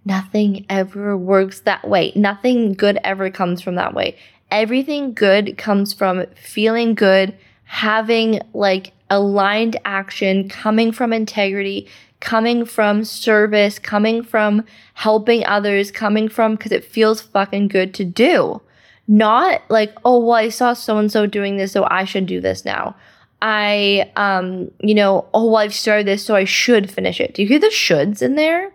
Nothing 0.04 0.66
ever 0.68 1.16
works 1.16 1.60
that 1.60 1.88
way. 1.88 2.12
Nothing 2.14 2.74
good 2.74 2.98
ever 3.02 3.30
comes 3.30 3.60
from 3.60 3.74
that 3.74 3.94
way. 3.94 4.16
Everything 4.50 5.14
good 5.14 5.58
comes 5.58 5.92
from 5.92 6.26
feeling 6.36 6.94
good, 6.94 7.36
having 7.64 8.40
like 8.52 8.92
aligned 9.10 9.78
action, 9.84 10.48
coming 10.48 10.92
from 10.92 11.12
integrity, 11.12 11.88
coming 12.20 12.64
from 12.64 13.04
service, 13.04 13.78
coming 13.78 14.22
from 14.22 14.64
helping 14.94 15.44
others, 15.46 15.90
coming 15.90 16.28
from 16.28 16.56
because 16.56 16.72
it 16.72 16.84
feels 16.84 17.20
fucking 17.20 17.68
good 17.68 17.94
to 17.94 18.04
do. 18.04 18.60
Not 19.06 19.62
like, 19.68 19.94
oh, 20.04 20.18
well, 20.20 20.36
I 20.36 20.48
saw 20.48 20.72
so 20.72 20.96
and 20.96 21.12
so 21.12 21.26
doing 21.26 21.58
this, 21.58 21.72
so 21.72 21.86
I 21.90 22.04
should 22.04 22.26
do 22.26 22.40
this 22.40 22.64
now. 22.64 22.96
I, 23.42 24.10
um, 24.16 24.70
you 24.80 24.94
know, 24.94 25.26
oh, 25.34 25.44
well, 25.46 25.56
I've 25.56 25.74
started 25.74 26.06
this, 26.06 26.24
so 26.24 26.34
I 26.34 26.44
should 26.44 26.90
finish 26.90 27.20
it. 27.20 27.34
Do 27.34 27.42
you 27.42 27.48
hear 27.48 27.58
the 27.58 27.66
shoulds 27.66 28.22
in 28.22 28.36
there? 28.36 28.72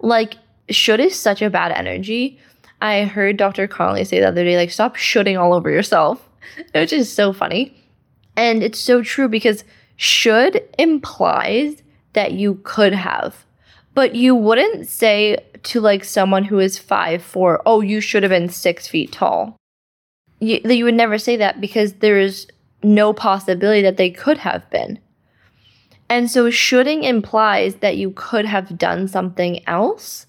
Like, 0.00 0.34
should 0.68 0.98
is 0.98 1.16
such 1.16 1.40
a 1.40 1.50
bad 1.50 1.70
energy. 1.70 2.40
I 2.82 3.04
heard 3.04 3.36
Dr. 3.36 3.68
Connolly 3.68 4.04
say 4.04 4.18
the 4.18 4.28
other 4.28 4.44
day, 4.44 4.56
like, 4.56 4.72
stop 4.72 4.96
shooting 4.96 5.36
all 5.36 5.54
over 5.54 5.70
yourself, 5.70 6.28
which 6.74 6.92
is 6.92 7.12
so 7.12 7.32
funny. 7.32 7.77
And 8.38 8.62
it's 8.62 8.78
so 8.78 9.02
true 9.02 9.28
because 9.28 9.64
should 9.96 10.62
implies 10.78 11.82
that 12.14 12.32
you 12.32 12.60
could 12.62 12.94
have, 12.94 13.44
but 13.94 14.14
you 14.14 14.34
wouldn't 14.34 14.88
say 14.88 15.44
to 15.64 15.80
like 15.80 16.04
someone 16.04 16.44
who 16.44 16.58
is 16.58 16.78
five 16.78 17.22
four, 17.22 17.60
oh, 17.66 17.82
you 17.82 18.00
should 18.00 18.22
have 18.22 18.30
been 18.30 18.48
six 18.48 18.88
feet 18.88 19.12
tall 19.12 19.58
you, 20.40 20.60
you 20.64 20.84
would 20.84 20.94
never 20.94 21.18
say 21.18 21.36
that 21.36 21.60
because 21.60 21.94
there 21.94 22.18
is 22.18 22.46
no 22.82 23.12
possibility 23.12 23.82
that 23.82 23.96
they 23.96 24.10
could 24.10 24.38
have 24.38 24.68
been. 24.70 24.98
And 26.08 26.30
so 26.30 26.50
shoulding 26.50 27.04
implies 27.04 27.76
that 27.76 27.96
you 27.96 28.12
could 28.12 28.46
have 28.46 28.78
done 28.78 29.08
something 29.08 29.66
else. 29.68 30.26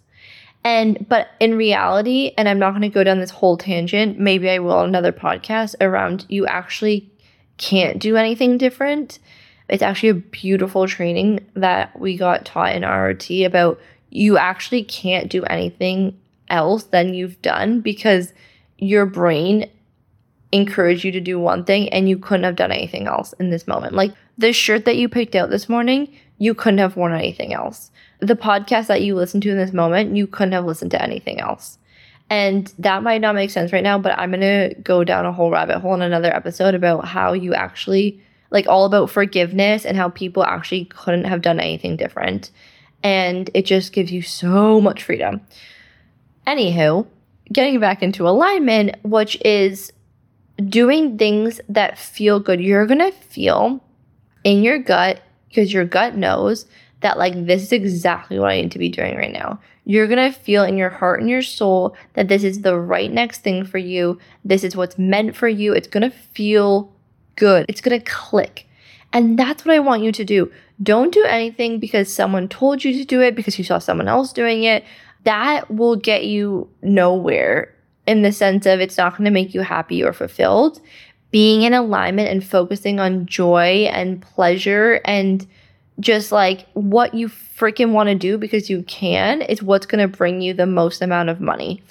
And 0.64 1.08
but 1.08 1.30
in 1.40 1.56
reality, 1.56 2.34
and 2.38 2.50
I'm 2.50 2.60
not 2.60 2.72
going 2.72 2.82
to 2.82 2.90
go 2.90 3.04
down 3.04 3.20
this 3.20 3.30
whole 3.30 3.56
tangent, 3.56 4.20
maybe 4.20 4.50
I 4.50 4.60
will 4.60 4.74
on 4.74 4.90
another 4.90 5.14
podcast 5.14 5.76
around 5.80 6.26
you 6.28 6.46
actually 6.48 7.10
can't 7.60 8.00
do 8.00 8.18
anything 8.18 8.58
different. 8.58 9.20
It's 9.68 9.84
actually 9.84 10.10
a 10.10 10.16
beautiful 10.16 10.88
training 10.88 11.46
that 11.54 12.00
we 12.00 12.18
got 12.18 12.46
taught 12.46 12.76
in 12.76 12.82
ROT 12.82 13.30
about 13.46 13.80
you 14.10 14.40
actually 14.40 14.84
can't 14.84 15.30
do 15.30 15.44
anything 15.44 16.20
else 16.50 16.86
than 16.86 17.14
you've 17.14 17.40
done 17.44 17.82
because 17.82 18.34
your 18.80 19.06
brain 19.06 19.70
encouraged 20.52 21.04
you 21.04 21.12
to 21.12 21.20
do 21.20 21.40
one 21.40 21.64
thing 21.64 21.90
and 21.90 22.10
you 22.10 22.18
couldn't 22.18 22.44
have 22.46 22.56
done 22.56 22.72
anything 22.72 23.08
else 23.08 23.34
in 23.34 23.52
this 23.52 23.68
moment. 23.68 23.94
Like 23.94 24.14
the 24.38 24.52
shirt 24.52 24.86
that 24.86 24.98
you 24.98 25.08
picked 25.08 25.36
out 25.36 25.50
this 25.50 25.70
morning, 25.70 26.12
you 26.40 26.56
couldn't 26.56 26.80
have 26.80 26.96
worn 26.96 27.14
anything 27.14 27.54
else. 27.54 27.92
The 28.20 28.36
podcast 28.36 28.88
that 28.88 29.04
you 29.04 29.16
listened 29.16 29.44
to 29.44 29.52
in 29.52 29.58
this 29.58 29.74
moment, 29.74 30.16
you 30.16 30.26
couldn't 30.26 30.54
have 30.54 30.66
listened 30.66 30.92
to 30.92 31.02
anything 31.02 31.40
else. 31.40 31.78
And 32.30 32.72
that 32.78 33.02
might 33.02 33.22
not 33.22 33.34
make 33.36 33.50
sense 33.50 33.74
right 33.74 33.84
now, 33.84 33.98
but 33.98 34.18
I'm 34.18 34.32
going 34.32 34.42
to 34.42 34.76
go 34.82 35.04
down 35.04 35.26
a 35.26 35.32
whole 35.32 35.50
rabbit 35.50 35.80
hole 35.80 35.96
in 35.96 36.02
another 36.02 36.34
episode 36.34 36.76
about 36.76 37.06
how 37.06 37.34
you 37.34 37.56
actually, 37.56 38.22
like, 38.52 38.68
all 38.68 38.86
about 38.86 39.10
forgiveness 39.10 39.86
and 39.86 39.98
how 39.98 40.10
people 40.10 40.44
actually 40.44 40.86
couldn't 40.86 41.24
have 41.24 41.42
done 41.42 41.60
anything 41.60 41.98
different. 41.98 42.52
And 43.02 43.50
it 43.54 43.66
just 43.66 43.94
gives 43.94 44.12
you 44.12 44.22
so 44.22 44.80
much 44.80 45.04
freedom. 45.04 45.42
Anywho, 46.46 47.08
getting 47.52 47.80
back 47.80 48.04
into 48.04 48.28
alignment, 48.28 48.96
which 49.04 49.36
is 49.44 49.92
doing 50.68 51.18
things 51.18 51.62
that 51.70 51.98
feel 51.98 52.40
good. 52.40 52.62
You're 52.62 52.86
going 52.86 53.00
to 53.00 53.12
feel 53.12 53.84
in 54.44 54.62
your 54.62 54.78
gut 54.78 55.22
because 55.48 55.74
your 55.74 55.86
gut 55.86 56.16
knows 56.16 56.66
that 57.02 57.18
like 57.18 57.46
this 57.46 57.64
is 57.64 57.72
exactly 57.72 58.40
what 58.40 58.52
I 58.52 58.62
need 58.62 58.72
to 58.72 58.80
be 58.80 58.90
doing 58.90 59.16
right 59.16 59.32
now. 59.32 59.60
You're 59.86 60.08
going 60.08 60.32
to 60.32 60.38
feel 60.38 60.64
in 60.64 60.78
your 60.78 60.90
heart 60.90 61.22
and 61.22 61.30
your 61.30 61.42
soul 61.42 61.96
that 62.14 62.28
this 62.28 62.44
is 62.44 62.62
the 62.62 62.78
right 62.78 63.12
next 63.12 63.42
thing 63.42 63.66
for 63.66 63.78
you. 63.78 64.20
This 64.44 64.64
is 64.64 64.76
what's 64.76 64.98
meant 64.98 65.36
for 65.36 65.48
you. 65.48 65.74
It's 65.74 65.88
going 65.88 66.10
to 66.10 66.16
feel 66.16 66.94
good. 67.36 67.66
It's 67.70 67.82
going 67.82 68.00
to 68.00 68.06
click. 68.06 68.68
And 69.12 69.40
that's 69.40 69.66
what 69.66 69.74
I 69.74 69.80
want 69.80 70.04
you 70.04 70.12
to 70.12 70.24
do. 70.24 70.52
Don't 70.84 71.14
do 71.14 71.24
anything 71.24 71.80
because 71.80 72.14
someone 72.14 72.48
told 72.48 72.84
you 72.84 72.94
to 72.94 73.06
do 73.06 73.22
it 73.22 73.36
because 73.36 73.58
you 73.58 73.64
saw 73.64 73.80
someone 73.80 74.08
else 74.08 74.32
doing 74.32 74.64
it. 74.64 74.84
That 75.24 75.72
will 75.72 75.96
get 75.96 76.26
you 76.26 76.70
nowhere 76.82 77.74
in 78.06 78.22
the 78.22 78.32
sense 78.32 78.66
of 78.66 78.80
it's 78.80 78.98
not 78.98 79.14
going 79.14 79.26
to 79.26 79.32
make 79.32 79.54
you 79.54 79.62
happy 79.62 80.04
or 80.04 80.14
fulfilled. 80.14 80.80
Being 81.32 81.64
in 81.64 81.74
alignment 81.74 82.30
and 82.30 82.44
focusing 82.44 83.00
on 83.00 83.26
joy 83.26 83.90
and 83.92 84.22
pleasure 84.22 85.02
and 85.06 85.46
just 86.00 86.32
like 86.32 86.66
what 86.74 87.14
you 87.14 87.28
freaking 87.28 87.92
want 87.92 88.08
to 88.10 88.16
do 88.16 88.38
because 88.38 88.70
you 88.70 88.84
can 88.84 89.42
is 89.42 89.62
what's 89.62 89.86
going 89.86 90.02
to 90.02 90.18
bring 90.18 90.42
you 90.42 90.54
the 90.54 90.66
most 90.66 91.02
amount 91.02 91.30
of 91.30 91.42
money. 91.42 91.82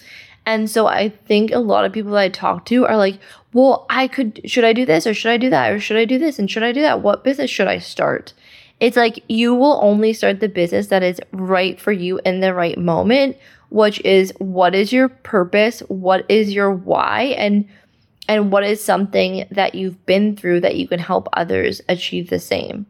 And 0.46 0.70
so 0.70 0.86
I 0.86 1.10
think 1.10 1.50
a 1.50 1.58
lot 1.58 1.84
of 1.84 1.92
people 1.92 2.12
that 2.12 2.20
I 2.20 2.28
talk 2.30 2.64
to 2.66 2.86
are 2.86 2.96
like, 2.96 3.18
well, 3.52 3.84
I 3.90 4.08
could, 4.08 4.40
should 4.46 4.64
I 4.64 4.72
do 4.72 4.86
this 4.86 5.06
or 5.06 5.12
should 5.12 5.32
I 5.32 5.36
do 5.36 5.50
that 5.50 5.72
or 5.72 5.80
should 5.80 5.98
I 5.98 6.06
do 6.06 6.18
this 6.18 6.38
and 6.38 6.50
should 6.50 6.62
I 6.62 6.72
do 6.72 6.80
that? 6.82 7.02
What 7.02 7.24
business 7.24 7.50
should 7.50 7.68
I 7.68 7.78
start? 7.78 8.32
It's 8.80 8.96
like 8.96 9.22
you 9.28 9.54
will 9.54 9.78
only 9.82 10.12
start 10.12 10.40
the 10.40 10.48
business 10.48 10.86
that 10.86 11.02
is 11.02 11.20
right 11.32 11.78
for 11.78 11.92
you 11.92 12.20
in 12.24 12.40
the 12.40 12.54
right 12.54 12.78
moment 12.78 13.36
which 13.70 14.00
is 14.00 14.32
what 14.38 14.74
is 14.74 14.92
your 14.92 15.08
purpose, 15.08 15.80
what 15.88 16.24
is 16.28 16.52
your 16.52 16.70
why, 16.70 17.34
and 17.36 17.68
and 18.28 18.52
what 18.52 18.64
is 18.64 18.84
something 18.84 19.46
that 19.50 19.74
you've 19.74 20.04
been 20.04 20.36
through 20.36 20.60
that 20.60 20.76
you 20.76 20.86
can 20.86 20.98
help 20.98 21.28
others 21.32 21.80
achieve 21.88 22.28
the 22.28 22.38
same. 22.38 22.84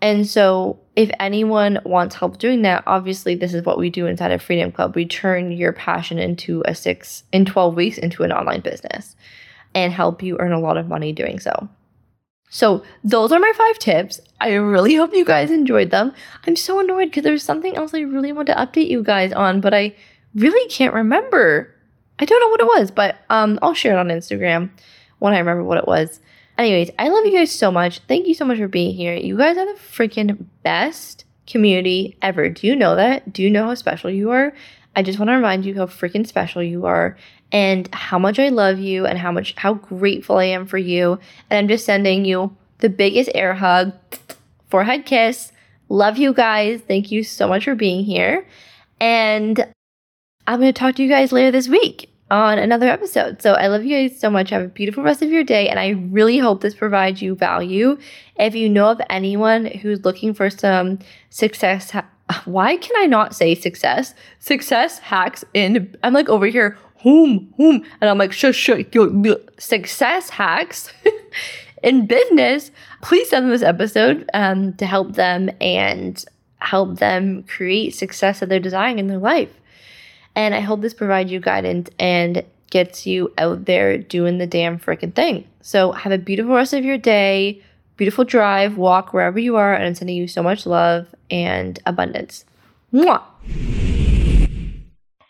And 0.00 0.26
so, 0.26 0.78
if 0.94 1.10
anyone 1.18 1.78
wants 1.84 2.16
help 2.16 2.38
doing 2.38 2.62
that, 2.62 2.84
obviously 2.86 3.34
this 3.34 3.54
is 3.54 3.64
what 3.64 3.78
we 3.78 3.90
do 3.90 4.06
inside 4.06 4.32
of 4.32 4.42
Freedom 4.42 4.70
Club. 4.70 4.94
We 4.94 5.06
turn 5.06 5.52
your 5.52 5.72
passion 5.72 6.18
into 6.18 6.62
a 6.66 6.74
6 6.74 7.24
in 7.32 7.44
12 7.44 7.74
weeks 7.74 7.98
into 7.98 8.22
an 8.22 8.32
online 8.32 8.60
business 8.60 9.16
and 9.74 9.92
help 9.92 10.22
you 10.22 10.38
earn 10.38 10.52
a 10.52 10.60
lot 10.60 10.76
of 10.76 10.88
money 10.88 11.12
doing 11.12 11.40
so. 11.40 11.68
So, 12.48 12.84
those 13.02 13.32
are 13.32 13.40
my 13.40 13.52
five 13.56 13.78
tips. 13.78 14.20
I 14.40 14.52
really 14.54 14.94
hope 14.94 15.12
you 15.12 15.24
guys 15.24 15.50
enjoyed 15.50 15.90
them. 15.90 16.12
I'm 16.46 16.56
so 16.56 16.78
annoyed 16.78 17.06
because 17.06 17.24
there's 17.24 17.42
something 17.42 17.76
else 17.76 17.92
I 17.92 18.00
really 18.00 18.32
want 18.32 18.46
to 18.48 18.54
update 18.54 18.88
you 18.88 19.02
guys 19.02 19.32
on, 19.32 19.60
but 19.60 19.74
I 19.74 19.94
really 20.34 20.68
can't 20.68 20.94
remember. 20.94 21.74
I 22.18 22.24
don't 22.24 22.40
know 22.40 22.48
what 22.48 22.60
it 22.60 22.80
was, 22.80 22.90
but 22.90 23.16
um, 23.30 23.58
I'll 23.62 23.74
share 23.74 23.94
it 23.94 23.98
on 23.98 24.08
Instagram 24.08 24.70
when 25.18 25.34
I 25.34 25.38
remember 25.38 25.64
what 25.64 25.78
it 25.78 25.86
was. 25.86 26.20
Anyways, 26.58 26.90
I 26.98 27.08
love 27.08 27.26
you 27.26 27.32
guys 27.32 27.52
so 27.52 27.70
much. 27.70 28.00
Thank 28.00 28.26
you 28.26 28.34
so 28.34 28.44
much 28.44 28.58
for 28.58 28.68
being 28.68 28.94
here. 28.94 29.14
You 29.14 29.36
guys 29.36 29.58
are 29.58 29.66
the 29.66 29.78
freaking 29.78 30.46
best 30.62 31.24
community 31.46 32.16
ever. 32.22 32.48
Do 32.48 32.66
you 32.66 32.74
know 32.74 32.96
that? 32.96 33.32
Do 33.32 33.42
you 33.42 33.50
know 33.50 33.66
how 33.66 33.74
special 33.74 34.10
you 34.10 34.30
are? 34.30 34.54
I 34.94 35.02
just 35.02 35.18
want 35.18 35.28
to 35.28 35.34
remind 35.34 35.66
you 35.66 35.74
how 35.74 35.86
freaking 35.86 36.26
special 36.26 36.62
you 36.62 36.86
are 36.86 37.18
and 37.52 37.92
how 37.92 38.18
much 38.18 38.38
I 38.38 38.48
love 38.48 38.78
you 38.78 39.04
and 39.04 39.18
how 39.18 39.30
much 39.30 39.54
how 39.56 39.74
grateful 39.74 40.38
I 40.38 40.44
am 40.44 40.66
for 40.66 40.78
you. 40.78 41.18
And 41.50 41.58
I'm 41.58 41.68
just 41.68 41.84
sending 41.84 42.24
you 42.24 42.56
the 42.78 42.88
biggest 42.88 43.30
air 43.34 43.54
hug, 43.54 43.92
forehead 44.68 45.04
kiss. 45.04 45.52
Love 45.90 46.16
you 46.16 46.32
guys. 46.32 46.80
Thank 46.80 47.12
you 47.12 47.22
so 47.22 47.46
much 47.46 47.64
for 47.64 47.74
being 47.74 48.04
here. 48.04 48.46
And 48.98 49.66
I'm 50.46 50.60
going 50.60 50.72
to 50.72 50.78
talk 50.78 50.94
to 50.96 51.02
you 51.02 51.08
guys 51.08 51.32
later 51.32 51.50
this 51.50 51.68
week 51.68 52.10
on 52.30 52.58
another 52.58 52.88
episode. 52.88 53.40
So 53.40 53.52
I 53.52 53.68
love 53.68 53.84
you 53.84 54.08
guys 54.08 54.18
so 54.18 54.30
much. 54.30 54.50
Have 54.50 54.62
a 54.62 54.68
beautiful 54.68 55.04
rest 55.04 55.22
of 55.22 55.30
your 55.30 55.44
day. 55.44 55.68
And 55.68 55.78
I 55.78 55.90
really 56.10 56.38
hope 56.38 56.60
this 56.60 56.74
provides 56.74 57.22
you 57.22 57.34
value. 57.34 57.98
If 58.36 58.54
you 58.54 58.68
know 58.68 58.90
of 58.90 59.00
anyone 59.08 59.66
who's 59.66 60.04
looking 60.04 60.34
for 60.34 60.50
some 60.50 60.98
success, 61.30 61.90
ha- 61.92 62.08
why 62.44 62.76
can 62.76 62.96
I 62.96 63.06
not 63.06 63.34
say 63.34 63.54
success? 63.54 64.14
Success 64.40 64.98
hacks 64.98 65.44
in, 65.54 65.96
I'm 66.02 66.12
like 66.12 66.28
over 66.28 66.46
here, 66.46 66.76
whom, 67.02 67.52
whom, 67.56 67.84
and 68.00 68.10
I'm 68.10 68.18
like, 68.18 68.32
shush, 68.32 68.56
shush, 68.56 68.84
success 69.58 70.30
hacks 70.30 70.92
in 71.84 72.06
business. 72.06 72.72
Please 73.02 73.28
send 73.28 73.44
them 73.44 73.52
this 73.52 73.62
episode 73.62 74.28
um, 74.34 74.72
to 74.74 74.86
help 74.86 75.14
them 75.14 75.50
and 75.60 76.24
help 76.58 76.98
them 76.98 77.44
create 77.44 77.94
success 77.94 78.40
that 78.40 78.48
they're 78.48 78.58
desiring 78.58 78.98
in 78.98 79.06
their 79.06 79.18
life. 79.18 79.52
And 80.36 80.54
I 80.54 80.60
hope 80.60 80.82
this 80.82 80.94
provides 80.94 81.32
you 81.32 81.40
guidance 81.40 81.88
and 81.98 82.44
gets 82.70 83.06
you 83.06 83.32
out 83.38 83.64
there 83.64 83.96
doing 83.96 84.38
the 84.38 84.46
damn 84.46 84.78
freaking 84.78 85.14
thing. 85.14 85.48
So 85.62 85.92
have 85.92 86.12
a 86.12 86.18
beautiful 86.18 86.54
rest 86.54 86.74
of 86.74 86.84
your 86.84 86.98
day, 86.98 87.62
beautiful 87.96 88.24
drive, 88.24 88.76
walk 88.76 89.12
wherever 89.14 89.38
you 89.38 89.56
are, 89.56 89.72
and 89.74 89.84
I'm 89.84 89.94
sending 89.94 90.16
you 90.16 90.28
so 90.28 90.42
much 90.42 90.66
love 90.66 91.08
and 91.30 91.78
abundance. 91.86 92.44
Mwah! 92.92 93.22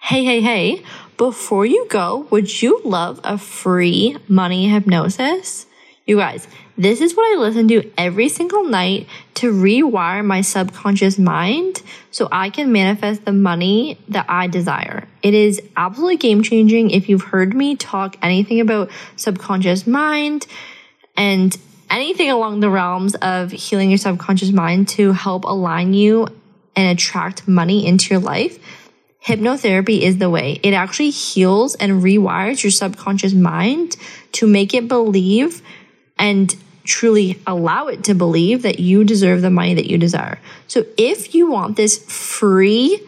Hey, 0.00 0.24
hey, 0.24 0.40
hey. 0.40 0.82
Before 1.16 1.64
you 1.64 1.86
go, 1.88 2.26
would 2.30 2.60
you 2.60 2.80
love 2.84 3.20
a 3.24 3.38
free 3.38 4.16
money 4.28 4.68
hypnosis? 4.68 5.66
You 6.04 6.16
guys, 6.16 6.46
this 6.78 7.00
is 7.00 7.16
what 7.16 7.24
I 7.32 7.40
listen 7.40 7.68
to 7.68 7.90
every 7.96 8.28
single 8.28 8.64
night 8.64 9.08
to 9.34 9.52
rewire 9.52 10.24
my 10.24 10.42
subconscious 10.42 11.18
mind 11.18 11.82
so 12.10 12.28
I 12.30 12.50
can 12.50 12.70
manifest 12.72 13.24
the 13.24 13.32
money 13.32 13.98
that 14.08 14.26
I 14.28 14.46
desire. 14.46 15.08
It 15.22 15.34
is 15.34 15.60
absolutely 15.76 16.18
game 16.18 16.42
changing. 16.42 16.90
If 16.90 17.08
you've 17.08 17.22
heard 17.22 17.54
me 17.54 17.76
talk 17.76 18.16
anything 18.20 18.60
about 18.60 18.90
subconscious 19.16 19.86
mind 19.86 20.46
and 21.16 21.56
anything 21.88 22.30
along 22.30 22.60
the 22.60 22.70
realms 22.70 23.14
of 23.16 23.52
healing 23.52 23.90
your 23.90 23.98
subconscious 23.98 24.52
mind 24.52 24.88
to 24.88 25.12
help 25.12 25.44
align 25.44 25.94
you 25.94 26.28
and 26.74 26.88
attract 26.88 27.48
money 27.48 27.86
into 27.86 28.12
your 28.12 28.20
life, 28.20 28.58
hypnotherapy 29.24 30.02
is 30.02 30.18
the 30.18 30.28
way. 30.28 30.60
It 30.62 30.74
actually 30.74 31.10
heals 31.10 31.74
and 31.74 32.02
rewires 32.02 32.62
your 32.62 32.70
subconscious 32.70 33.32
mind 33.32 33.96
to 34.32 34.46
make 34.46 34.74
it 34.74 34.88
believe 34.88 35.62
and 36.18 36.54
truly 36.86 37.40
allow 37.46 37.88
it 37.88 38.04
to 38.04 38.14
believe 38.14 38.62
that 38.62 38.78
you 38.78 39.04
deserve 39.04 39.42
the 39.42 39.50
money 39.50 39.74
that 39.74 39.86
you 39.86 39.98
desire. 39.98 40.38
So 40.66 40.84
if 40.96 41.34
you 41.34 41.50
want 41.50 41.76
this 41.76 41.98
free 41.98 43.00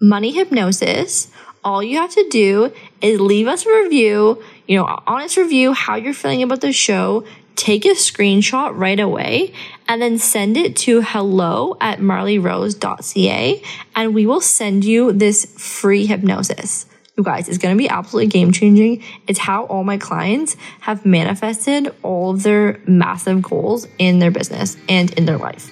money 0.00 0.32
hypnosis, 0.32 1.30
all 1.62 1.82
you 1.82 1.98
have 1.98 2.12
to 2.12 2.28
do 2.30 2.72
is 3.00 3.20
leave 3.20 3.46
us 3.46 3.66
a 3.66 3.82
review, 3.82 4.42
you 4.66 4.78
know, 4.78 5.02
honest 5.06 5.36
review, 5.36 5.72
how 5.72 5.96
you're 5.96 6.14
feeling 6.14 6.42
about 6.42 6.60
the 6.60 6.72
show. 6.72 7.24
Take 7.56 7.84
a 7.84 7.90
screenshot 7.90 8.72
right 8.74 8.98
away 8.98 9.52
and 9.86 10.00
then 10.00 10.16
send 10.16 10.56
it 10.56 10.76
to 10.76 11.02
hello 11.02 11.76
at 11.80 11.98
marleyrose.ca 11.98 13.62
and 13.94 14.14
we 14.14 14.24
will 14.24 14.40
send 14.40 14.84
you 14.84 15.12
this 15.12 15.44
free 15.58 16.06
hypnosis. 16.06 16.86
You 17.20 17.24
guys, 17.24 17.50
it's 17.50 17.58
going 17.58 17.74
to 17.74 17.78
be 17.78 17.86
absolutely 17.86 18.28
game 18.28 18.50
changing. 18.50 19.02
It's 19.26 19.38
how 19.38 19.64
all 19.64 19.84
my 19.84 19.98
clients 19.98 20.56
have 20.80 21.04
manifested 21.04 21.94
all 22.02 22.30
of 22.30 22.44
their 22.44 22.80
massive 22.86 23.42
goals 23.42 23.86
in 23.98 24.20
their 24.20 24.30
business 24.30 24.78
and 24.88 25.12
in 25.18 25.26
their 25.26 25.36
life. 25.36 25.70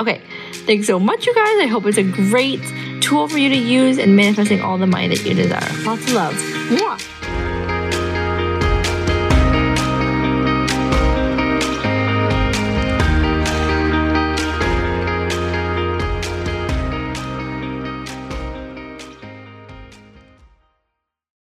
Okay, 0.00 0.20
thanks 0.66 0.88
so 0.88 0.98
much, 0.98 1.26
you 1.26 1.32
guys. 1.32 1.60
I 1.60 1.66
hope 1.66 1.86
it's 1.86 1.96
a 1.96 2.02
great 2.02 2.60
tool 3.00 3.28
for 3.28 3.38
you 3.38 3.50
to 3.50 3.56
use 3.56 3.98
in 3.98 4.16
manifesting 4.16 4.62
all 4.62 4.78
the 4.78 4.88
money 4.88 5.06
that 5.06 5.24
you 5.24 5.32
desire. 5.32 5.60
Lots 5.84 6.02
of 6.02 6.12
love. 6.12 6.34
Mwah. 6.34 7.09